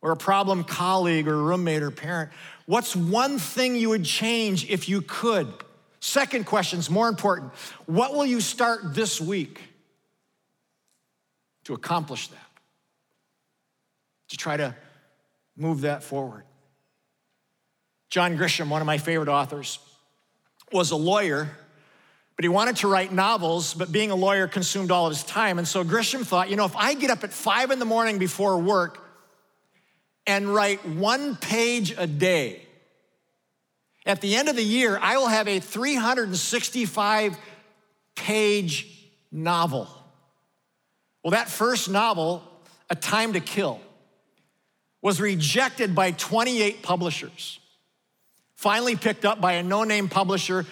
Or 0.00 0.12
a 0.12 0.16
problem 0.16 0.64
colleague 0.64 1.28
or 1.28 1.36
roommate 1.36 1.82
or 1.82 1.90
parent. 1.90 2.30
What's 2.64 2.96
one 2.96 3.38
thing 3.38 3.76
you 3.76 3.90
would 3.90 4.04
change 4.04 4.68
if 4.68 4.88
you 4.88 5.02
could? 5.02 5.46
Second 6.00 6.46
question 6.46 6.78
is 6.78 6.88
more 6.88 7.08
important. 7.08 7.52
What 7.84 8.14
will 8.14 8.24
you 8.24 8.40
start 8.40 8.94
this 8.94 9.20
week 9.20 9.60
to 11.64 11.74
accomplish 11.74 12.28
that? 12.28 12.38
To 14.30 14.38
try 14.38 14.56
to 14.56 14.74
move 15.54 15.82
that 15.82 16.02
forward. 16.02 16.44
John 18.08 18.38
Grisham, 18.38 18.70
one 18.70 18.80
of 18.80 18.86
my 18.86 18.96
favorite 18.96 19.28
authors, 19.28 19.78
was 20.72 20.92
a 20.92 20.96
lawyer, 20.96 21.50
but 22.40 22.44
he 22.44 22.48
wanted 22.48 22.76
to 22.76 22.88
write 22.88 23.12
novels, 23.12 23.74
but 23.74 23.92
being 23.92 24.10
a 24.10 24.14
lawyer 24.14 24.48
consumed 24.48 24.90
all 24.90 25.04
of 25.04 25.12
his 25.12 25.22
time. 25.24 25.58
And 25.58 25.68
so 25.68 25.84
Grisham 25.84 26.24
thought, 26.24 26.48
you 26.48 26.56
know, 26.56 26.64
if 26.64 26.74
I 26.74 26.94
get 26.94 27.10
up 27.10 27.22
at 27.22 27.34
five 27.34 27.70
in 27.70 27.78
the 27.78 27.84
morning 27.84 28.16
before 28.16 28.56
work 28.56 29.06
and 30.26 30.48
write 30.48 30.82
one 30.88 31.36
page 31.36 31.94
a 31.98 32.06
day, 32.06 32.62
at 34.06 34.22
the 34.22 34.36
end 34.36 34.48
of 34.48 34.56
the 34.56 34.64
year, 34.64 34.98
I 35.02 35.18
will 35.18 35.28
have 35.28 35.48
a 35.48 35.60
365 35.60 37.36
page 38.14 38.86
novel. 39.30 39.86
Well, 41.22 41.32
that 41.32 41.50
first 41.50 41.90
novel, 41.90 42.42
A 42.88 42.94
Time 42.94 43.34
to 43.34 43.40
Kill, 43.40 43.82
was 45.02 45.20
rejected 45.20 45.94
by 45.94 46.12
28 46.12 46.82
publishers 46.82 47.60
finally 48.60 48.94
picked 48.94 49.24
up 49.24 49.40
by 49.40 49.54
a 49.54 49.62
no 49.62 49.84
name 49.84 50.06
publisher. 50.06 50.66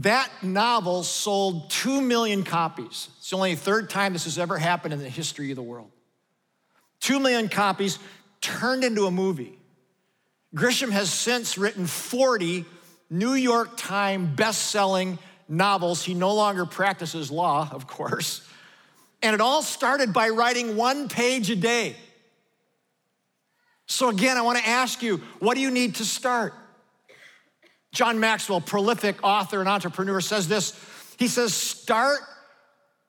That 0.00 0.30
novel 0.42 1.02
sold 1.02 1.70
2 1.70 2.02
million 2.02 2.44
copies. 2.44 3.08
It's 3.16 3.30
the 3.30 3.36
only 3.36 3.54
third 3.54 3.88
time 3.88 4.12
this 4.12 4.24
has 4.24 4.38
ever 4.38 4.58
happened 4.58 4.92
in 4.92 5.00
the 5.00 5.08
history 5.08 5.50
of 5.50 5.56
the 5.56 5.62
world. 5.62 5.90
2 7.00 7.18
million 7.18 7.48
copies 7.48 7.98
turned 8.42 8.84
into 8.84 9.06
a 9.06 9.10
movie. 9.10 9.58
Grisham 10.54 10.90
has 10.90 11.10
since 11.10 11.56
written 11.56 11.86
40 11.86 12.66
New 13.08 13.32
York 13.32 13.78
Times 13.78 14.36
best-selling 14.36 15.18
novels. 15.48 16.02
He 16.02 16.12
no 16.12 16.34
longer 16.34 16.66
practices 16.66 17.30
law, 17.30 17.66
of 17.72 17.86
course. 17.86 18.46
And 19.22 19.32
it 19.32 19.40
all 19.40 19.62
started 19.62 20.12
by 20.12 20.28
writing 20.28 20.76
one 20.76 21.08
page 21.08 21.50
a 21.50 21.56
day. 21.56 21.96
So 23.86 24.10
again, 24.10 24.36
I 24.36 24.42
want 24.42 24.58
to 24.58 24.68
ask 24.68 25.02
you, 25.02 25.22
what 25.38 25.54
do 25.54 25.62
you 25.62 25.70
need 25.70 25.94
to 25.96 26.04
start? 26.04 26.52
John 27.92 28.20
Maxwell, 28.20 28.60
prolific 28.60 29.16
author 29.22 29.60
and 29.60 29.68
entrepreneur, 29.68 30.20
says 30.20 30.48
this. 30.48 30.78
He 31.18 31.28
says, 31.28 31.54
Start 31.54 32.20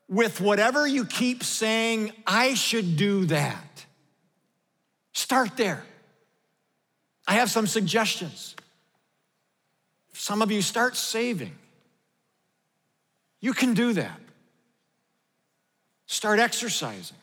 with 0.07 0.39
whatever 0.39 0.87
you 0.87 1.05
keep 1.05 1.43
saying, 1.43 2.11
I 2.25 2.53
should 2.53 2.95
do 2.95 3.25
that. 3.25 3.85
Start 5.13 5.57
there. 5.57 5.83
I 7.27 7.33
have 7.33 7.49
some 7.49 7.67
suggestions. 7.67 8.55
Some 10.13 10.41
of 10.41 10.51
you 10.51 10.61
start 10.61 10.95
saving. 10.95 11.55
You 13.41 13.53
can 13.53 13.73
do 13.73 13.93
that. 13.93 14.19
Start 16.05 16.39
exercising. 16.39 17.17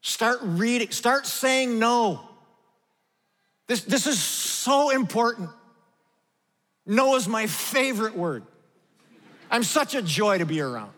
Start 0.00 0.38
reading. 0.42 0.90
Start 0.90 1.26
saying 1.26 1.78
no. 1.78 2.20
This, 3.66 3.82
this 3.84 4.06
is 4.06 4.18
so 4.20 4.90
important. 4.90 5.50
No 6.86 7.16
is 7.16 7.28
my 7.28 7.46
favorite 7.46 8.16
word. 8.16 8.44
I'm 9.50 9.62
such 9.62 9.94
a 9.94 10.02
joy 10.02 10.38
to 10.38 10.46
be 10.46 10.60
around. 10.60 10.92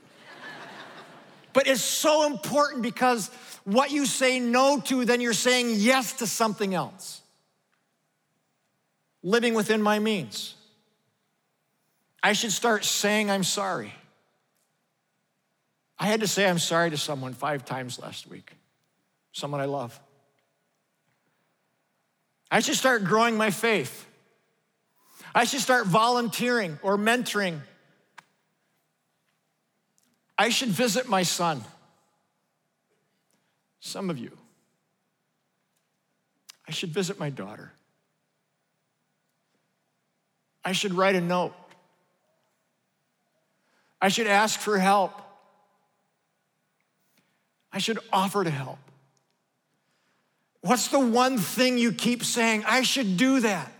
But 1.52 1.66
it's 1.66 1.82
so 1.82 2.26
important 2.26 2.82
because 2.82 3.30
what 3.64 3.90
you 3.90 4.06
say 4.06 4.40
no 4.40 4.80
to, 4.86 5.04
then 5.04 5.20
you're 5.20 5.32
saying 5.32 5.74
yes 5.76 6.14
to 6.14 6.26
something 6.26 6.74
else. 6.74 7.22
Living 9.22 9.54
within 9.54 9.80
my 9.80 9.98
means. 9.98 10.54
I 12.22 12.32
should 12.32 12.52
start 12.52 12.84
saying 12.84 13.30
I'm 13.30 13.44
sorry. 13.44 13.92
I 15.98 16.06
had 16.06 16.20
to 16.20 16.26
say 16.26 16.48
I'm 16.48 16.58
sorry 16.58 16.90
to 16.90 16.96
someone 16.96 17.34
five 17.34 17.64
times 17.64 17.98
last 17.98 18.26
week, 18.26 18.52
someone 19.32 19.60
I 19.60 19.66
love. 19.66 19.98
I 22.50 22.60
should 22.60 22.76
start 22.76 23.04
growing 23.04 23.36
my 23.36 23.50
faith. 23.50 24.06
I 25.34 25.44
should 25.44 25.60
start 25.60 25.86
volunteering 25.86 26.78
or 26.82 26.96
mentoring. 26.96 27.60
I 30.38 30.48
should 30.48 30.68
visit 30.68 31.08
my 31.08 31.24
son. 31.24 31.64
Some 33.80 34.10
of 34.10 34.18
you. 34.18 34.36
I 36.66 36.72
should 36.72 36.90
visit 36.90 37.18
my 37.18 37.30
daughter. 37.30 37.72
I 40.64 40.72
should 40.72 40.94
write 40.94 41.14
a 41.14 41.20
note. 41.20 41.52
I 44.00 44.08
should 44.08 44.26
ask 44.26 44.58
for 44.58 44.78
help. 44.78 45.12
I 47.72 47.78
should 47.78 47.98
offer 48.12 48.44
to 48.44 48.50
help. 48.50 48.78
What's 50.60 50.88
the 50.88 51.00
one 51.00 51.38
thing 51.38 51.76
you 51.76 51.92
keep 51.92 52.24
saying? 52.24 52.64
I 52.66 52.82
should 52.82 53.16
do 53.16 53.40
that. 53.40 53.70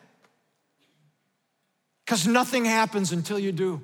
Because 2.05 2.27
nothing 2.27 2.65
happens 2.65 3.13
until 3.13 3.39
you 3.39 3.53
do. 3.53 3.81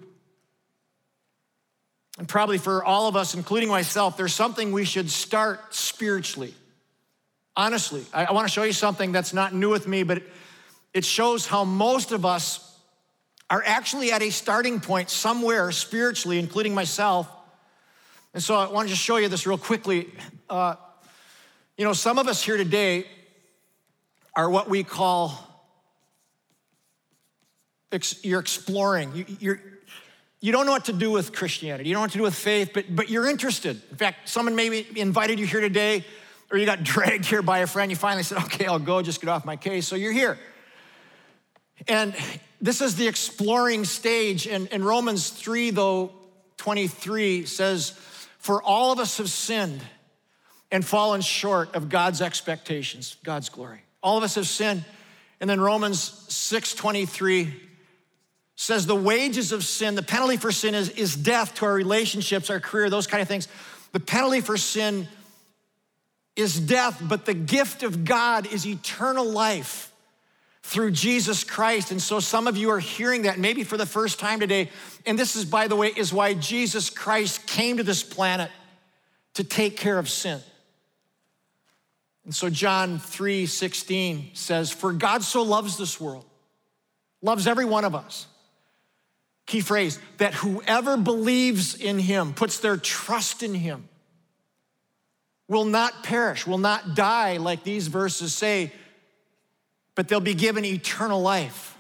And 2.19 2.29
probably 2.29 2.59
for 2.59 2.85
all 2.85 3.09
of 3.09 3.17
us, 3.17 3.35
including 3.35 3.69
myself, 3.69 4.17
there's 4.17 4.35
something 4.35 4.73
we 4.73 4.85
should 4.85 5.11
start 5.11 5.75
spiritually. 5.75 6.55
Honestly, 7.57 8.05
I, 8.13 8.27
I 8.27 8.33
want 8.33 8.47
to 8.47 8.53
show 8.53 8.63
you 8.63 8.73
something 8.73 9.11
that's 9.13 9.33
not 9.33 9.55
new 9.55 9.71
with 9.71 9.89
me, 9.89 10.03
but 10.03 10.19
it, 10.19 10.33
it 10.93 11.05
shows 11.05 11.47
how 11.47 11.65
most 11.65 12.13
of 12.13 12.27
us 12.27 12.79
are 13.49 13.63
actually 13.65 14.13
at 14.13 14.23
a 14.23 14.31
starting 14.31 14.81
point 14.81 15.09
somewhere 15.11 15.73
spiritually, 15.73 16.39
including 16.39 16.75
myself. 16.75 17.29
And 18.35 18.43
so 18.43 18.55
I 18.55 18.71
want 18.71 18.89
to 18.89 18.95
just 18.95 19.05
show 19.05 19.17
you 19.17 19.29
this 19.29 19.47
real 19.47 19.59
quickly. 19.59 20.09
Uh, 20.49 20.77
you 21.77 21.85
know, 21.85 21.93
some 21.93 22.19
of 22.19 22.29
us 22.29 22.43
here 22.43 22.57
today 22.57 23.07
are 24.37 24.49
what 24.49 24.69
we 24.69 24.85
call 24.85 25.50
you're 28.23 28.41
exploring. 28.41 29.15
You, 29.15 29.25
you're, 29.39 29.61
you 30.41 30.53
don't 30.53 30.65
know 30.65 30.73
what 30.73 30.87
to 30.87 30.93
do 30.93 31.11
with 31.11 31.33
Christianity. 31.33 31.89
You 31.89 31.95
don't 31.95 32.01
know 32.01 32.05
what 32.05 32.13
to 32.13 32.19
do 32.19 32.25
with 32.25 32.35
faith, 32.35 32.71
but, 32.73 32.85
but 32.95 33.11
you're 33.11 33.29
interested. 33.29 33.81
In 33.91 33.97
fact, 33.97 34.29
someone 34.29 34.57
maybe 34.57 34.87
invited 34.99 35.39
you 35.39 35.47
here 35.47 35.61
today, 35.61 36.05
or 36.51 36.59
you 36.59 36.67
got 36.67 36.83
dragged 36.85 37.27
here 37.27 37.43
by 37.43 37.59
a 37.59 37.67
friend. 37.67 37.91
You 37.91 37.97
finally 37.97 38.23
said, 38.23 38.39
okay, 38.45 38.67
I'll 38.67 38.79
go, 38.79 39.03
just 39.03 39.21
get 39.21 39.29
off 39.29 39.45
my 39.45 39.57
case. 39.57 39.87
So 39.87 39.97
you're 39.97 40.13
here. 40.13 40.39
And 41.89 42.15
this 42.61 42.81
is 42.81 42.97
the 42.97 43.07
exploring 43.07 43.85
stage. 43.85 44.47
And 44.47 44.69
in 44.69 44.85
Romans 44.85 45.31
3, 45.31 45.71
though, 45.71 46.13
23 46.57 47.47
says, 47.47 47.91
For 48.39 48.63
all 48.63 48.93
of 48.93 48.99
us 48.99 49.19
have 49.19 49.31
sinned 49.31 49.81
and 50.71 50.85
fallen 50.85 51.21
short 51.21 51.75
of 51.75 51.89
God's 51.89 52.23
expectations, 52.23 53.17
God's 53.25 53.49
glory. 53.49 53.83
All 54.03 54.17
of 54.17 54.25
us 54.25 54.37
have 54.37 54.47
sinned. 54.47 54.85
And 55.41 55.49
then 55.49 55.61
Romans 55.61 56.01
6 56.29 56.75
23 56.75 57.70
says 58.61 58.85
the 58.85 58.95
wages 58.95 59.53
of 59.53 59.65
sin, 59.65 59.95
the 59.95 60.03
penalty 60.03 60.37
for 60.37 60.53
sin 60.53 60.75
is, 60.75 60.91
is 60.91 61.17
death 61.17 61.55
to 61.55 61.65
our 61.65 61.73
relationships, 61.73 62.51
our 62.51 62.61
career, 62.61 62.91
those 62.91 63.07
kind 63.07 63.23
of 63.23 63.27
things. 63.27 63.49
The 63.93 64.01
penalty 64.01 64.43
for 64.43 64.59
sin 64.59 65.09
is 66.37 66.61
death, 66.61 67.03
but 67.03 67.25
the 67.25 67.33
gift 67.33 67.83
of 67.83 68.05
God 68.05 68.47
is 68.53 68.67
eternal 68.67 69.25
life 69.25 69.91
through 70.63 70.91
Jesus 70.91 71.43
Christ. 71.43 71.91
And 71.91 72.03
so 72.03 72.21
some 72.21 72.47
of 72.47 72.59
you 72.59 72.71
are 72.71 72.79
hearing 72.79 73.23
that 73.23 73.39
maybe 73.39 73.65
for 73.65 73.79
the 73.79 73.87
first 73.87 74.21
time 74.21 74.41
today. 74.41 74.69
And 75.07 75.19
this 75.19 75.37
is, 75.37 75.47
by 75.47 75.67
the 75.67 75.75
way, 75.75 75.89
is 75.89 76.13
why 76.13 76.35
Jesus 76.35 76.91
Christ 76.91 77.47
came 77.47 77.79
to 77.79 77.83
this 77.83 78.03
planet 78.03 78.51
to 79.35 79.43
take 79.43 79.79
care 79.79 79.99
of 79.99 80.07
sin. 80.07 80.39
And 82.27 82.35
so 82.35 82.51
John 82.51 82.99
3 82.99 83.47
16 83.47 84.33
says, 84.35 84.71
For 84.71 84.93
God 84.93 85.23
so 85.23 85.41
loves 85.41 85.79
this 85.79 85.99
world 85.99 86.27
loves 87.23 87.47
every 87.47 87.65
one 87.65 87.87
of 87.87 87.95
us. 87.95 88.27
Key 89.51 89.63
phrase 89.63 89.99
that 90.19 90.33
whoever 90.33 90.97
believes 90.97 91.75
in 91.75 91.99
him, 91.99 92.35
puts 92.35 92.61
their 92.61 92.77
trust 92.77 93.43
in 93.43 93.53
him, 93.53 93.89
will 95.49 95.65
not 95.65 96.05
perish, 96.05 96.47
will 96.47 96.57
not 96.57 96.95
die, 96.95 97.39
like 97.39 97.65
these 97.65 97.89
verses 97.89 98.33
say, 98.33 98.73
but 99.97 100.07
they'll 100.07 100.21
be 100.21 100.35
given 100.35 100.65
eternal 100.65 101.21
life. 101.21 101.77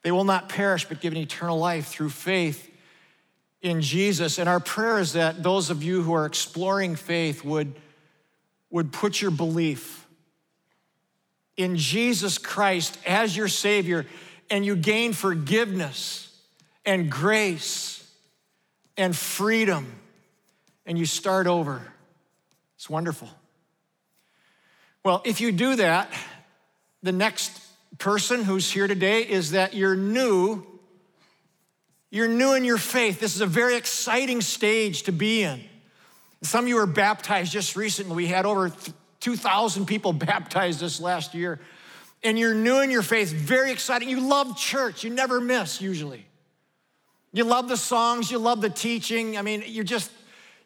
They 0.00 0.10
will 0.10 0.24
not 0.24 0.48
perish, 0.48 0.86
but 0.86 1.02
given 1.02 1.18
eternal 1.18 1.58
life 1.58 1.88
through 1.88 2.08
faith 2.08 2.70
in 3.60 3.82
Jesus. 3.82 4.38
And 4.38 4.48
our 4.48 4.60
prayer 4.60 5.00
is 5.00 5.12
that 5.12 5.42
those 5.42 5.68
of 5.68 5.82
you 5.82 6.00
who 6.00 6.14
are 6.14 6.24
exploring 6.24 6.96
faith 6.96 7.44
would, 7.44 7.74
would 8.70 8.94
put 8.94 9.20
your 9.20 9.30
belief 9.30 10.06
in 11.58 11.76
Jesus 11.76 12.38
Christ 12.38 12.96
as 13.04 13.36
your 13.36 13.48
Savior, 13.48 14.06
and 14.50 14.64
you 14.64 14.76
gain 14.76 15.12
forgiveness 15.12 16.24
and 16.84 17.10
grace 17.10 18.04
and 18.96 19.14
freedom, 19.16 19.86
and 20.86 20.98
you 20.98 21.06
start 21.06 21.46
over. 21.46 21.82
It's 22.76 22.90
wonderful. 22.90 23.28
Well, 25.04 25.22
if 25.24 25.40
you 25.40 25.52
do 25.52 25.76
that, 25.76 26.12
the 27.02 27.12
next 27.12 27.60
person 27.98 28.44
who's 28.44 28.70
here 28.70 28.86
today 28.86 29.22
is 29.22 29.52
that 29.52 29.74
you're 29.74 29.96
new. 29.96 30.66
You're 32.10 32.28
new 32.28 32.54
in 32.54 32.64
your 32.64 32.78
faith. 32.78 33.20
This 33.20 33.34
is 33.34 33.40
a 33.40 33.46
very 33.46 33.76
exciting 33.76 34.40
stage 34.40 35.04
to 35.04 35.12
be 35.12 35.42
in. 35.42 35.62
Some 36.42 36.64
of 36.64 36.68
you 36.68 36.76
were 36.76 36.86
baptized 36.86 37.52
just 37.52 37.76
recently. 37.76 38.16
We 38.16 38.26
had 38.26 38.46
over 38.46 38.72
2,000 39.20 39.86
people 39.86 40.12
baptized 40.14 40.80
this 40.80 41.00
last 41.00 41.34
year. 41.34 41.60
And 42.22 42.38
you're 42.38 42.54
new 42.54 42.80
in 42.80 42.90
your 42.90 43.02
faith, 43.02 43.30
very 43.32 43.70
exciting. 43.70 44.08
You 44.08 44.20
love 44.20 44.56
church, 44.56 45.04
you 45.04 45.10
never 45.10 45.40
miss 45.40 45.80
usually. 45.80 46.26
You 47.32 47.44
love 47.44 47.68
the 47.68 47.76
songs, 47.76 48.30
you 48.30 48.38
love 48.38 48.60
the 48.60 48.70
teaching. 48.70 49.36
I 49.36 49.42
mean, 49.42 49.62
you're 49.66 49.84
just, 49.84 50.10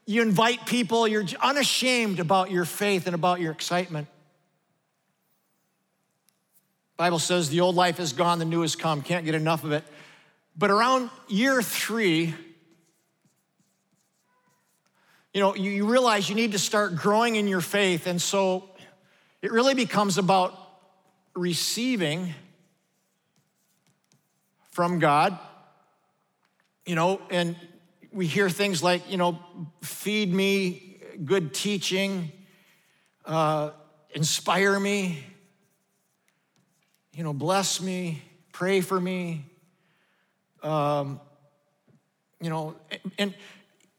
you 0.07 0.23
invite 0.23 0.65
people, 0.65 1.07
you're 1.07 1.25
unashamed 1.41 2.21
about 2.21 2.51
your 2.51 2.65
faith 2.65 3.07
and 3.07 3.15
about 3.15 3.41
your 3.41 3.53
excitement. 3.53 4.09
Bible 6.97 7.19
says 7.19 7.49
the 7.49 7.61
old 7.61 7.75
life 7.75 7.99
is 7.99 8.13
gone, 8.13 8.39
the 8.39 8.45
new 8.45 8.63
has 8.63 8.77
come. 8.77 9.03
Can't 9.03 9.25
get 9.25 9.35
enough 9.35 9.65
of 9.65 9.73
it. 9.73 9.83
But 10.57 10.71
around 10.71 11.11
year 11.29 11.61
three, 11.61 12.35
you 15.35 15.41
know, 15.41 15.55
you, 15.57 15.71
you 15.71 15.87
realize 15.87 16.29
you 16.29 16.35
need 16.35 16.53
to 16.53 16.59
start 16.59 16.95
growing 16.95 17.37
in 17.37 17.49
your 17.49 17.61
faith. 17.61 18.07
And 18.07 18.23
so 18.23 18.69
it 19.41 19.51
really 19.51 19.75
becomes 19.75 20.17
about 20.17 20.57
receiving 21.35 22.35
from 24.71 24.99
God, 24.99 25.39
you 26.87 26.95
know, 26.95 27.21
and 27.31 27.57
we 28.13 28.27
hear 28.27 28.51
things 28.51 28.83
like, 28.83 29.11
you 29.11 29.17
know, 29.17 29.39
feed 29.83 30.33
me 30.33 30.99
good 31.25 31.55
teaching, 31.55 32.33
uh, 33.25 33.71
inspire 34.15 34.79
me, 34.79 35.25
you 37.15 37.23
know, 37.25 37.33
bless 37.33 37.81
me, 37.81 38.23
pray 38.53 38.81
for 38.81 39.01
me. 39.01 39.45
Um, 40.63 41.21
you 42.41 42.51
know, 42.51 42.77
and 43.19 43.35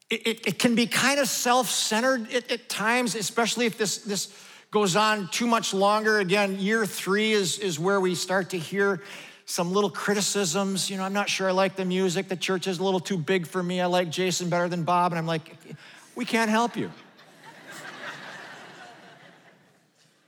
it, 0.09 0.47
it, 0.47 0.59
can 0.59 0.75
be 0.75 0.85
kind 0.85 1.19
of 1.19 1.27
self-centered 1.27 2.31
at, 2.31 2.51
at, 2.51 2.69
times, 2.69 3.15
especially 3.15 3.65
if 3.65 3.77
this, 3.77 3.99
this 3.99 4.33
goes 4.73 4.95
on 4.95 5.27
too 5.27 5.45
much 5.45 5.71
longer. 5.71 6.19
Again, 6.19 6.59
year 6.59 6.83
three 6.83 7.31
is, 7.31 7.59
is 7.59 7.77
where 7.79 7.99
we 7.99 8.15
start 8.15 8.49
to 8.49 8.57
hear 8.57 9.03
some 9.45 9.71
little 9.71 9.89
criticisms. 9.91 10.89
You 10.89 10.97
know, 10.97 11.03
I'm 11.03 11.13
not 11.13 11.29
sure 11.29 11.47
I 11.47 11.51
like 11.51 11.75
the 11.75 11.85
music. 11.85 12.27
The 12.27 12.35
church 12.35 12.65
is 12.65 12.79
a 12.79 12.83
little 12.83 12.99
too 12.99 13.19
big 13.19 13.45
for 13.45 13.61
me. 13.61 13.81
I 13.81 13.85
like 13.85 14.09
Jason 14.09 14.49
better 14.49 14.67
than 14.67 14.83
Bob. 14.83 15.11
And 15.11 15.19
I'm 15.19 15.27
like, 15.27 15.55
we 16.15 16.25
can't 16.25 16.49
help 16.49 16.75
you. 16.75 16.91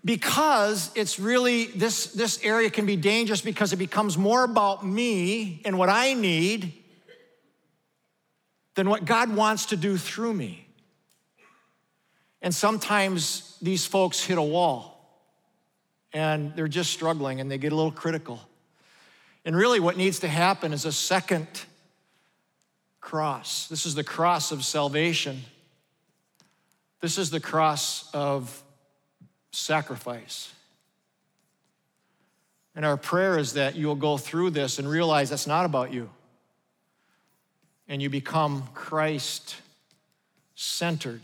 because 0.06 0.92
it's 0.94 1.18
really 1.20 1.66
this, 1.66 2.14
this 2.14 2.40
area 2.44 2.70
can 2.70 2.86
be 2.86 2.96
dangerous 2.96 3.42
because 3.42 3.74
it 3.74 3.78
becomes 3.78 4.16
more 4.16 4.44
about 4.44 4.86
me 4.86 5.64
and 5.66 5.76
what 5.80 5.90
I 5.90 6.14
need 6.14 6.72
than 8.76 8.90
what 8.90 9.06
God 9.06 9.36
wants 9.36 9.66
to 9.68 9.76
do 9.76 9.98
through 9.98 10.36
me. 10.36 10.65
And 12.42 12.54
sometimes 12.54 13.58
these 13.62 13.86
folks 13.86 14.24
hit 14.24 14.38
a 14.38 14.44
wall 14.44 14.96
and 16.14 16.56
they're 16.56 16.68
just 16.68 16.92
struggling 16.92 17.42
and 17.42 17.50
they 17.50 17.58
get 17.58 17.72
a 17.72 17.76
little 17.76 17.92
critical. 17.92 18.40
And 19.44 19.56
really, 19.56 19.80
what 19.80 19.98
needs 19.98 20.20
to 20.20 20.28
happen 20.28 20.74
is 20.74 20.86
a 20.86 20.92
second 20.92 21.48
cross. 23.00 23.68
This 23.68 23.86
is 23.86 23.94
the 23.94 24.04
cross 24.04 24.52
of 24.52 24.66
salvation. 24.66 25.42
This 27.02 27.20
is 27.20 27.30
the 27.30 27.40
cross 27.40 28.10
of 28.14 28.64
sacrifice. 29.52 30.52
And 32.76 32.84
our 32.84 32.98
prayer 32.98 33.38
is 33.38 33.54
that 33.54 33.76
you'll 33.76 33.96
go 33.96 34.18
through 34.18 34.50
this 34.50 34.80
and 34.80 34.90
realize 34.90 35.30
that's 35.30 35.48
not 35.48 35.66
about 35.66 35.94
you. 35.94 36.10
And 37.88 38.02
you 38.02 38.10
become 38.10 38.68
Christ 38.74 39.56
centered, 40.56 41.22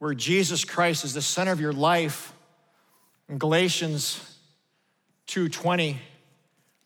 where 0.00 0.14
Jesus 0.14 0.64
Christ 0.64 1.04
is 1.04 1.14
the 1.14 1.22
center 1.22 1.52
of 1.52 1.60
your 1.60 1.74
life. 1.74 2.32
In 3.28 3.38
Galatians 3.38 4.18
2:20, 5.28 5.98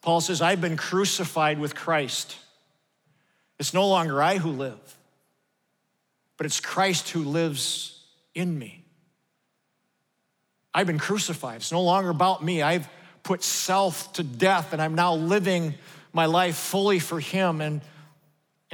Paul 0.02 0.20
says, 0.20 0.42
I've 0.42 0.60
been 0.60 0.76
crucified 0.76 1.58
with 1.58 1.74
Christ. 1.74 2.36
It's 3.58 3.72
no 3.72 3.88
longer 3.88 4.22
I 4.22 4.36
who 4.36 4.50
live, 4.50 4.98
but 6.36 6.44
it's 6.44 6.60
Christ 6.60 7.08
who 7.10 7.22
lives 7.22 8.04
in 8.34 8.58
me. 8.58 8.84
I've 10.74 10.88
been 10.88 10.98
crucified. 10.98 11.56
It's 11.56 11.72
no 11.72 11.82
longer 11.82 12.10
about 12.10 12.44
me. 12.44 12.60
I've 12.60 12.88
put 13.22 13.42
self 13.42 14.12
to 14.14 14.24
death 14.24 14.72
and 14.72 14.82
I'm 14.82 14.96
now 14.96 15.14
living 15.14 15.74
my 16.12 16.26
life 16.26 16.56
fully 16.56 16.98
for 16.98 17.20
Him. 17.20 17.60
And, 17.60 17.80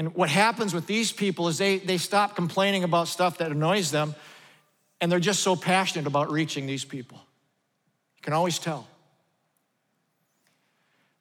and 0.00 0.14
what 0.14 0.30
happens 0.30 0.72
with 0.72 0.86
these 0.86 1.12
people 1.12 1.48
is 1.48 1.58
they, 1.58 1.76
they 1.76 1.98
stop 1.98 2.34
complaining 2.34 2.84
about 2.84 3.06
stuff 3.06 3.36
that 3.36 3.50
annoys 3.50 3.90
them 3.90 4.14
and 4.98 5.12
they're 5.12 5.20
just 5.20 5.42
so 5.42 5.54
passionate 5.54 6.06
about 6.06 6.30
reaching 6.30 6.64
these 6.64 6.86
people. 6.86 7.18
You 8.16 8.22
can 8.22 8.32
always 8.32 8.58
tell. 8.58 8.88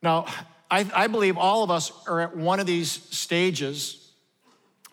Now, 0.01 0.27
I, 0.71 0.89
I 0.95 1.07
believe 1.07 1.37
all 1.37 1.61
of 1.61 1.69
us 1.69 1.91
are 2.07 2.21
at 2.21 2.37
one 2.37 2.61
of 2.61 2.67
these 2.67 2.89
stages. 2.89 4.13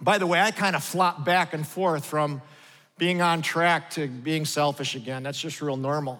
By 0.01 0.19
the 0.19 0.27
way, 0.27 0.41
I 0.41 0.51
kind 0.51 0.75
of 0.75 0.83
flop 0.83 1.25
back 1.25 1.55
and 1.55 1.65
forth 1.65 2.05
from 2.05 2.43
being 2.99 3.23
on 3.23 3.41
track 3.41 3.91
to 3.91 4.09
being 4.09 4.47
selfish 4.47 4.97
again. 4.97 5.23
That's 5.23 5.41
just 5.41 5.63
real 5.63 5.77
normal. 5.77 6.19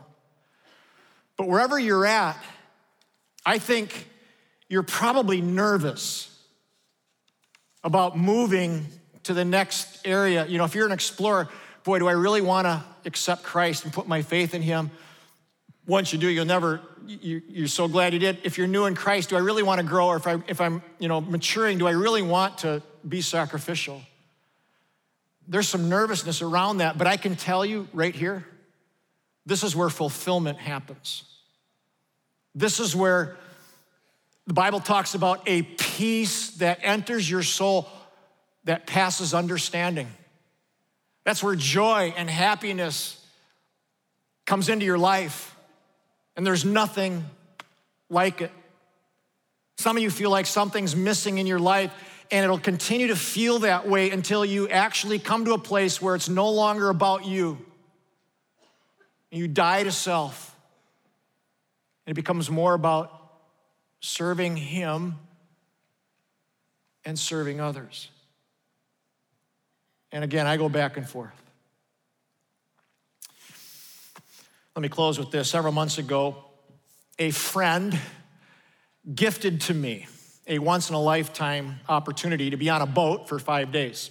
But 1.37 1.49
wherever 1.49 1.81
you're 1.81 2.07
at, 2.07 2.41
I 3.45 3.59
think 3.59 4.09
you're 4.69 4.85
probably 4.85 5.41
nervous 5.41 6.33
about 7.87 8.19
moving 8.19 8.85
to 9.23 9.33
the 9.33 9.45
next 9.45 10.07
area. 10.07 10.45
You 10.45 10.59
know, 10.59 10.65
if 10.65 10.75
you're 10.75 10.85
an 10.85 10.93
explorer, 10.93 11.49
boy, 11.85 11.99
do 11.99 12.07
I 12.07 12.13
really 12.13 12.43
want 12.43 12.67
to 12.67 12.85
accept 13.07 13.43
Christ 13.43 13.85
and 13.85 13.93
put 13.93 14.07
my 14.07 14.21
faith 14.21 14.53
in 14.53 14.61
Him. 14.61 14.91
Once 15.87 16.13
you 16.13 16.19
do, 16.19 16.29
you'll 16.29 16.45
never, 16.45 16.83
you, 17.07 17.65
are 17.65 17.69
so 17.69 17.89
glad 17.89 18.13
you 18.13 18.19
did. 18.19 18.41
If 18.43 18.59
you're 18.59 18.67
new 18.67 18.85
in 18.85 18.95
Christ, 18.95 19.31
do 19.31 19.37
I 19.37 19.39
really 19.39 19.63
want 19.63 19.81
to 19.81 19.87
grow? 19.87 20.09
Or 20.09 20.17
if, 20.17 20.27
I, 20.27 20.37
if 20.47 20.61
I'm, 20.61 20.83
you 20.99 21.09
know, 21.09 21.23
maturing, 21.23 21.79
do 21.79 21.87
I 21.87 21.93
really 21.93 22.23
want 22.23 22.59
to 22.59 22.83
be 23.09 23.23
sacrificial? 23.23 24.03
there's 25.49 25.69
some 25.69 25.89
nervousness 25.89 26.43
around 26.43 26.79
that, 26.79 26.99
but 26.99 27.07
I 27.07 27.17
can 27.17 27.37
tell 27.37 27.65
you 27.65 27.89
right 27.93 28.15
here, 28.15 28.45
this 29.45 29.63
is 29.63 29.77
where 29.77 29.89
fulfillment 29.89 30.59
happens. 30.59 31.23
This 32.55 32.81
is 32.81 32.97
where 32.97 33.37
the 34.47 34.55
Bible 34.55 34.81
talks 34.81 35.15
about 35.15 35.49
a 35.49 35.63
peace 35.63 36.51
that 36.59 36.79
enters 36.83 37.29
your 37.29 37.43
soul 37.43 37.89
that 38.65 38.87
passes 38.87 39.35
understanding. 39.35 40.09
That's 41.25 41.43
where 41.43 41.57
joy 41.57 42.15
and 42.17 42.31
happiness 42.31 43.21
comes 44.45 44.69
into 44.69 44.85
your 44.85 44.99
life, 44.99 45.57
and 46.37 46.47
there's 46.47 46.65
nothing 46.65 47.25
like 48.09 48.41
it. 48.41 48.53
Some 49.79 49.97
of 49.97 50.03
you 50.03 50.11
feel 50.11 50.31
like 50.31 50.47
something's 50.47 50.95
missing 50.95 51.39
in 51.39 51.47
your 51.47 51.59
life, 51.59 51.93
and 52.31 52.45
it'll 52.45 52.59
continue 52.59 53.09
to 53.09 53.17
feel 53.17 53.61
that 53.61 53.89
way 53.89 54.11
until 54.11 54.45
you 54.45 54.69
actually 54.69 55.19
come 55.19 55.45
to 55.47 55.53
a 55.55 55.59
place 55.59 56.01
where 56.01 56.15
it's 56.15 56.29
no 56.29 56.51
longer 56.51 56.89
about 56.89 57.27
you. 57.27 57.59
You 59.33 59.49
die 59.49 59.83
to 59.83 59.93
self. 59.93 60.57
And 62.07 62.13
it 62.13 62.15
becomes 62.15 62.49
more 62.49 62.75
about 62.75 63.26
serving 64.01 64.57
Him 64.57 65.17
and 67.05 67.19
serving 67.19 67.61
others. 67.61 68.11
And 70.13 70.25
again, 70.25 70.47
I 70.47 70.57
go 70.57 70.69
back 70.69 70.97
and 70.97 71.09
forth. 71.09 71.33
Let 74.75 74.83
me 74.83 74.89
close 74.89 75.19
with 75.19 75.31
this. 75.31 75.49
Several 75.49 75.73
months 75.73 75.99
ago, 75.99 76.45
a 77.19 77.31
friend 77.31 77.99
gifted 79.15 79.63
to 79.63 79.75
me 79.75 80.07
a 80.47 80.59
once 80.59 80.91
in 80.91 80.95
a 80.95 81.01
lifetime 81.01 81.81
opportunity 81.89 82.51
to 82.51 82.57
be 82.57 82.69
on 82.69 82.83
a 82.83 82.87
boat 82.87 83.29
for 83.29 83.39
five 83.39 83.73
days 83.73 84.11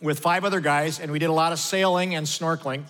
with 0.00 0.18
five 0.18 0.44
other 0.44 0.60
guys, 0.60 1.00
and 1.00 1.10
we 1.10 1.18
did 1.18 1.30
a 1.30 1.32
lot 1.32 1.52
of 1.52 1.58
sailing 1.58 2.14
and 2.14 2.26
snorkeling. 2.26 2.84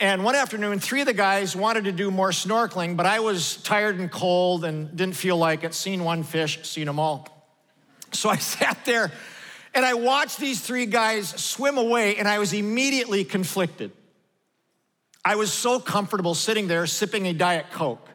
And 0.00 0.24
one 0.24 0.34
afternoon, 0.34 0.80
three 0.80 1.00
of 1.00 1.06
the 1.06 1.12
guys 1.12 1.54
wanted 1.54 1.84
to 1.84 1.92
do 1.92 2.10
more 2.10 2.30
snorkeling, 2.30 2.96
but 2.96 3.06
I 3.06 3.20
was 3.20 3.56
tired 3.58 3.98
and 3.98 4.10
cold 4.10 4.64
and 4.64 4.94
didn't 4.96 5.14
feel 5.14 5.36
like 5.36 5.62
it. 5.62 5.72
Seen 5.72 6.02
one 6.02 6.24
fish, 6.24 6.66
seen 6.68 6.86
them 6.86 6.98
all. 6.98 7.28
So 8.12 8.28
I 8.28 8.36
sat 8.38 8.84
there 8.84 9.12
and 9.74 9.84
I 9.84 9.94
watched 9.94 10.38
these 10.38 10.60
three 10.60 10.86
guys 10.86 11.28
swim 11.28 11.78
away, 11.78 12.16
and 12.16 12.28
I 12.28 12.38
was 12.38 12.52
immediately 12.52 13.24
conflicted. 13.24 13.90
I 15.24 15.34
was 15.36 15.52
so 15.52 15.80
comfortable 15.80 16.34
sitting 16.34 16.68
there 16.68 16.86
sipping 16.86 17.26
a 17.26 17.32
Diet 17.32 17.66
Coke, 17.72 18.08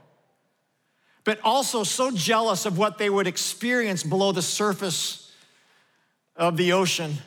but 1.26 1.40
also 1.44 1.84
so 1.84 2.12
jealous 2.12 2.66
of 2.66 2.78
what 2.78 2.98
they 2.98 3.10
would 3.10 3.28
experience 3.28 4.04
below 4.04 4.32
the 4.32 4.42
surface 4.42 5.34
of 6.36 6.56
the 6.56 6.72
ocean 6.72 7.18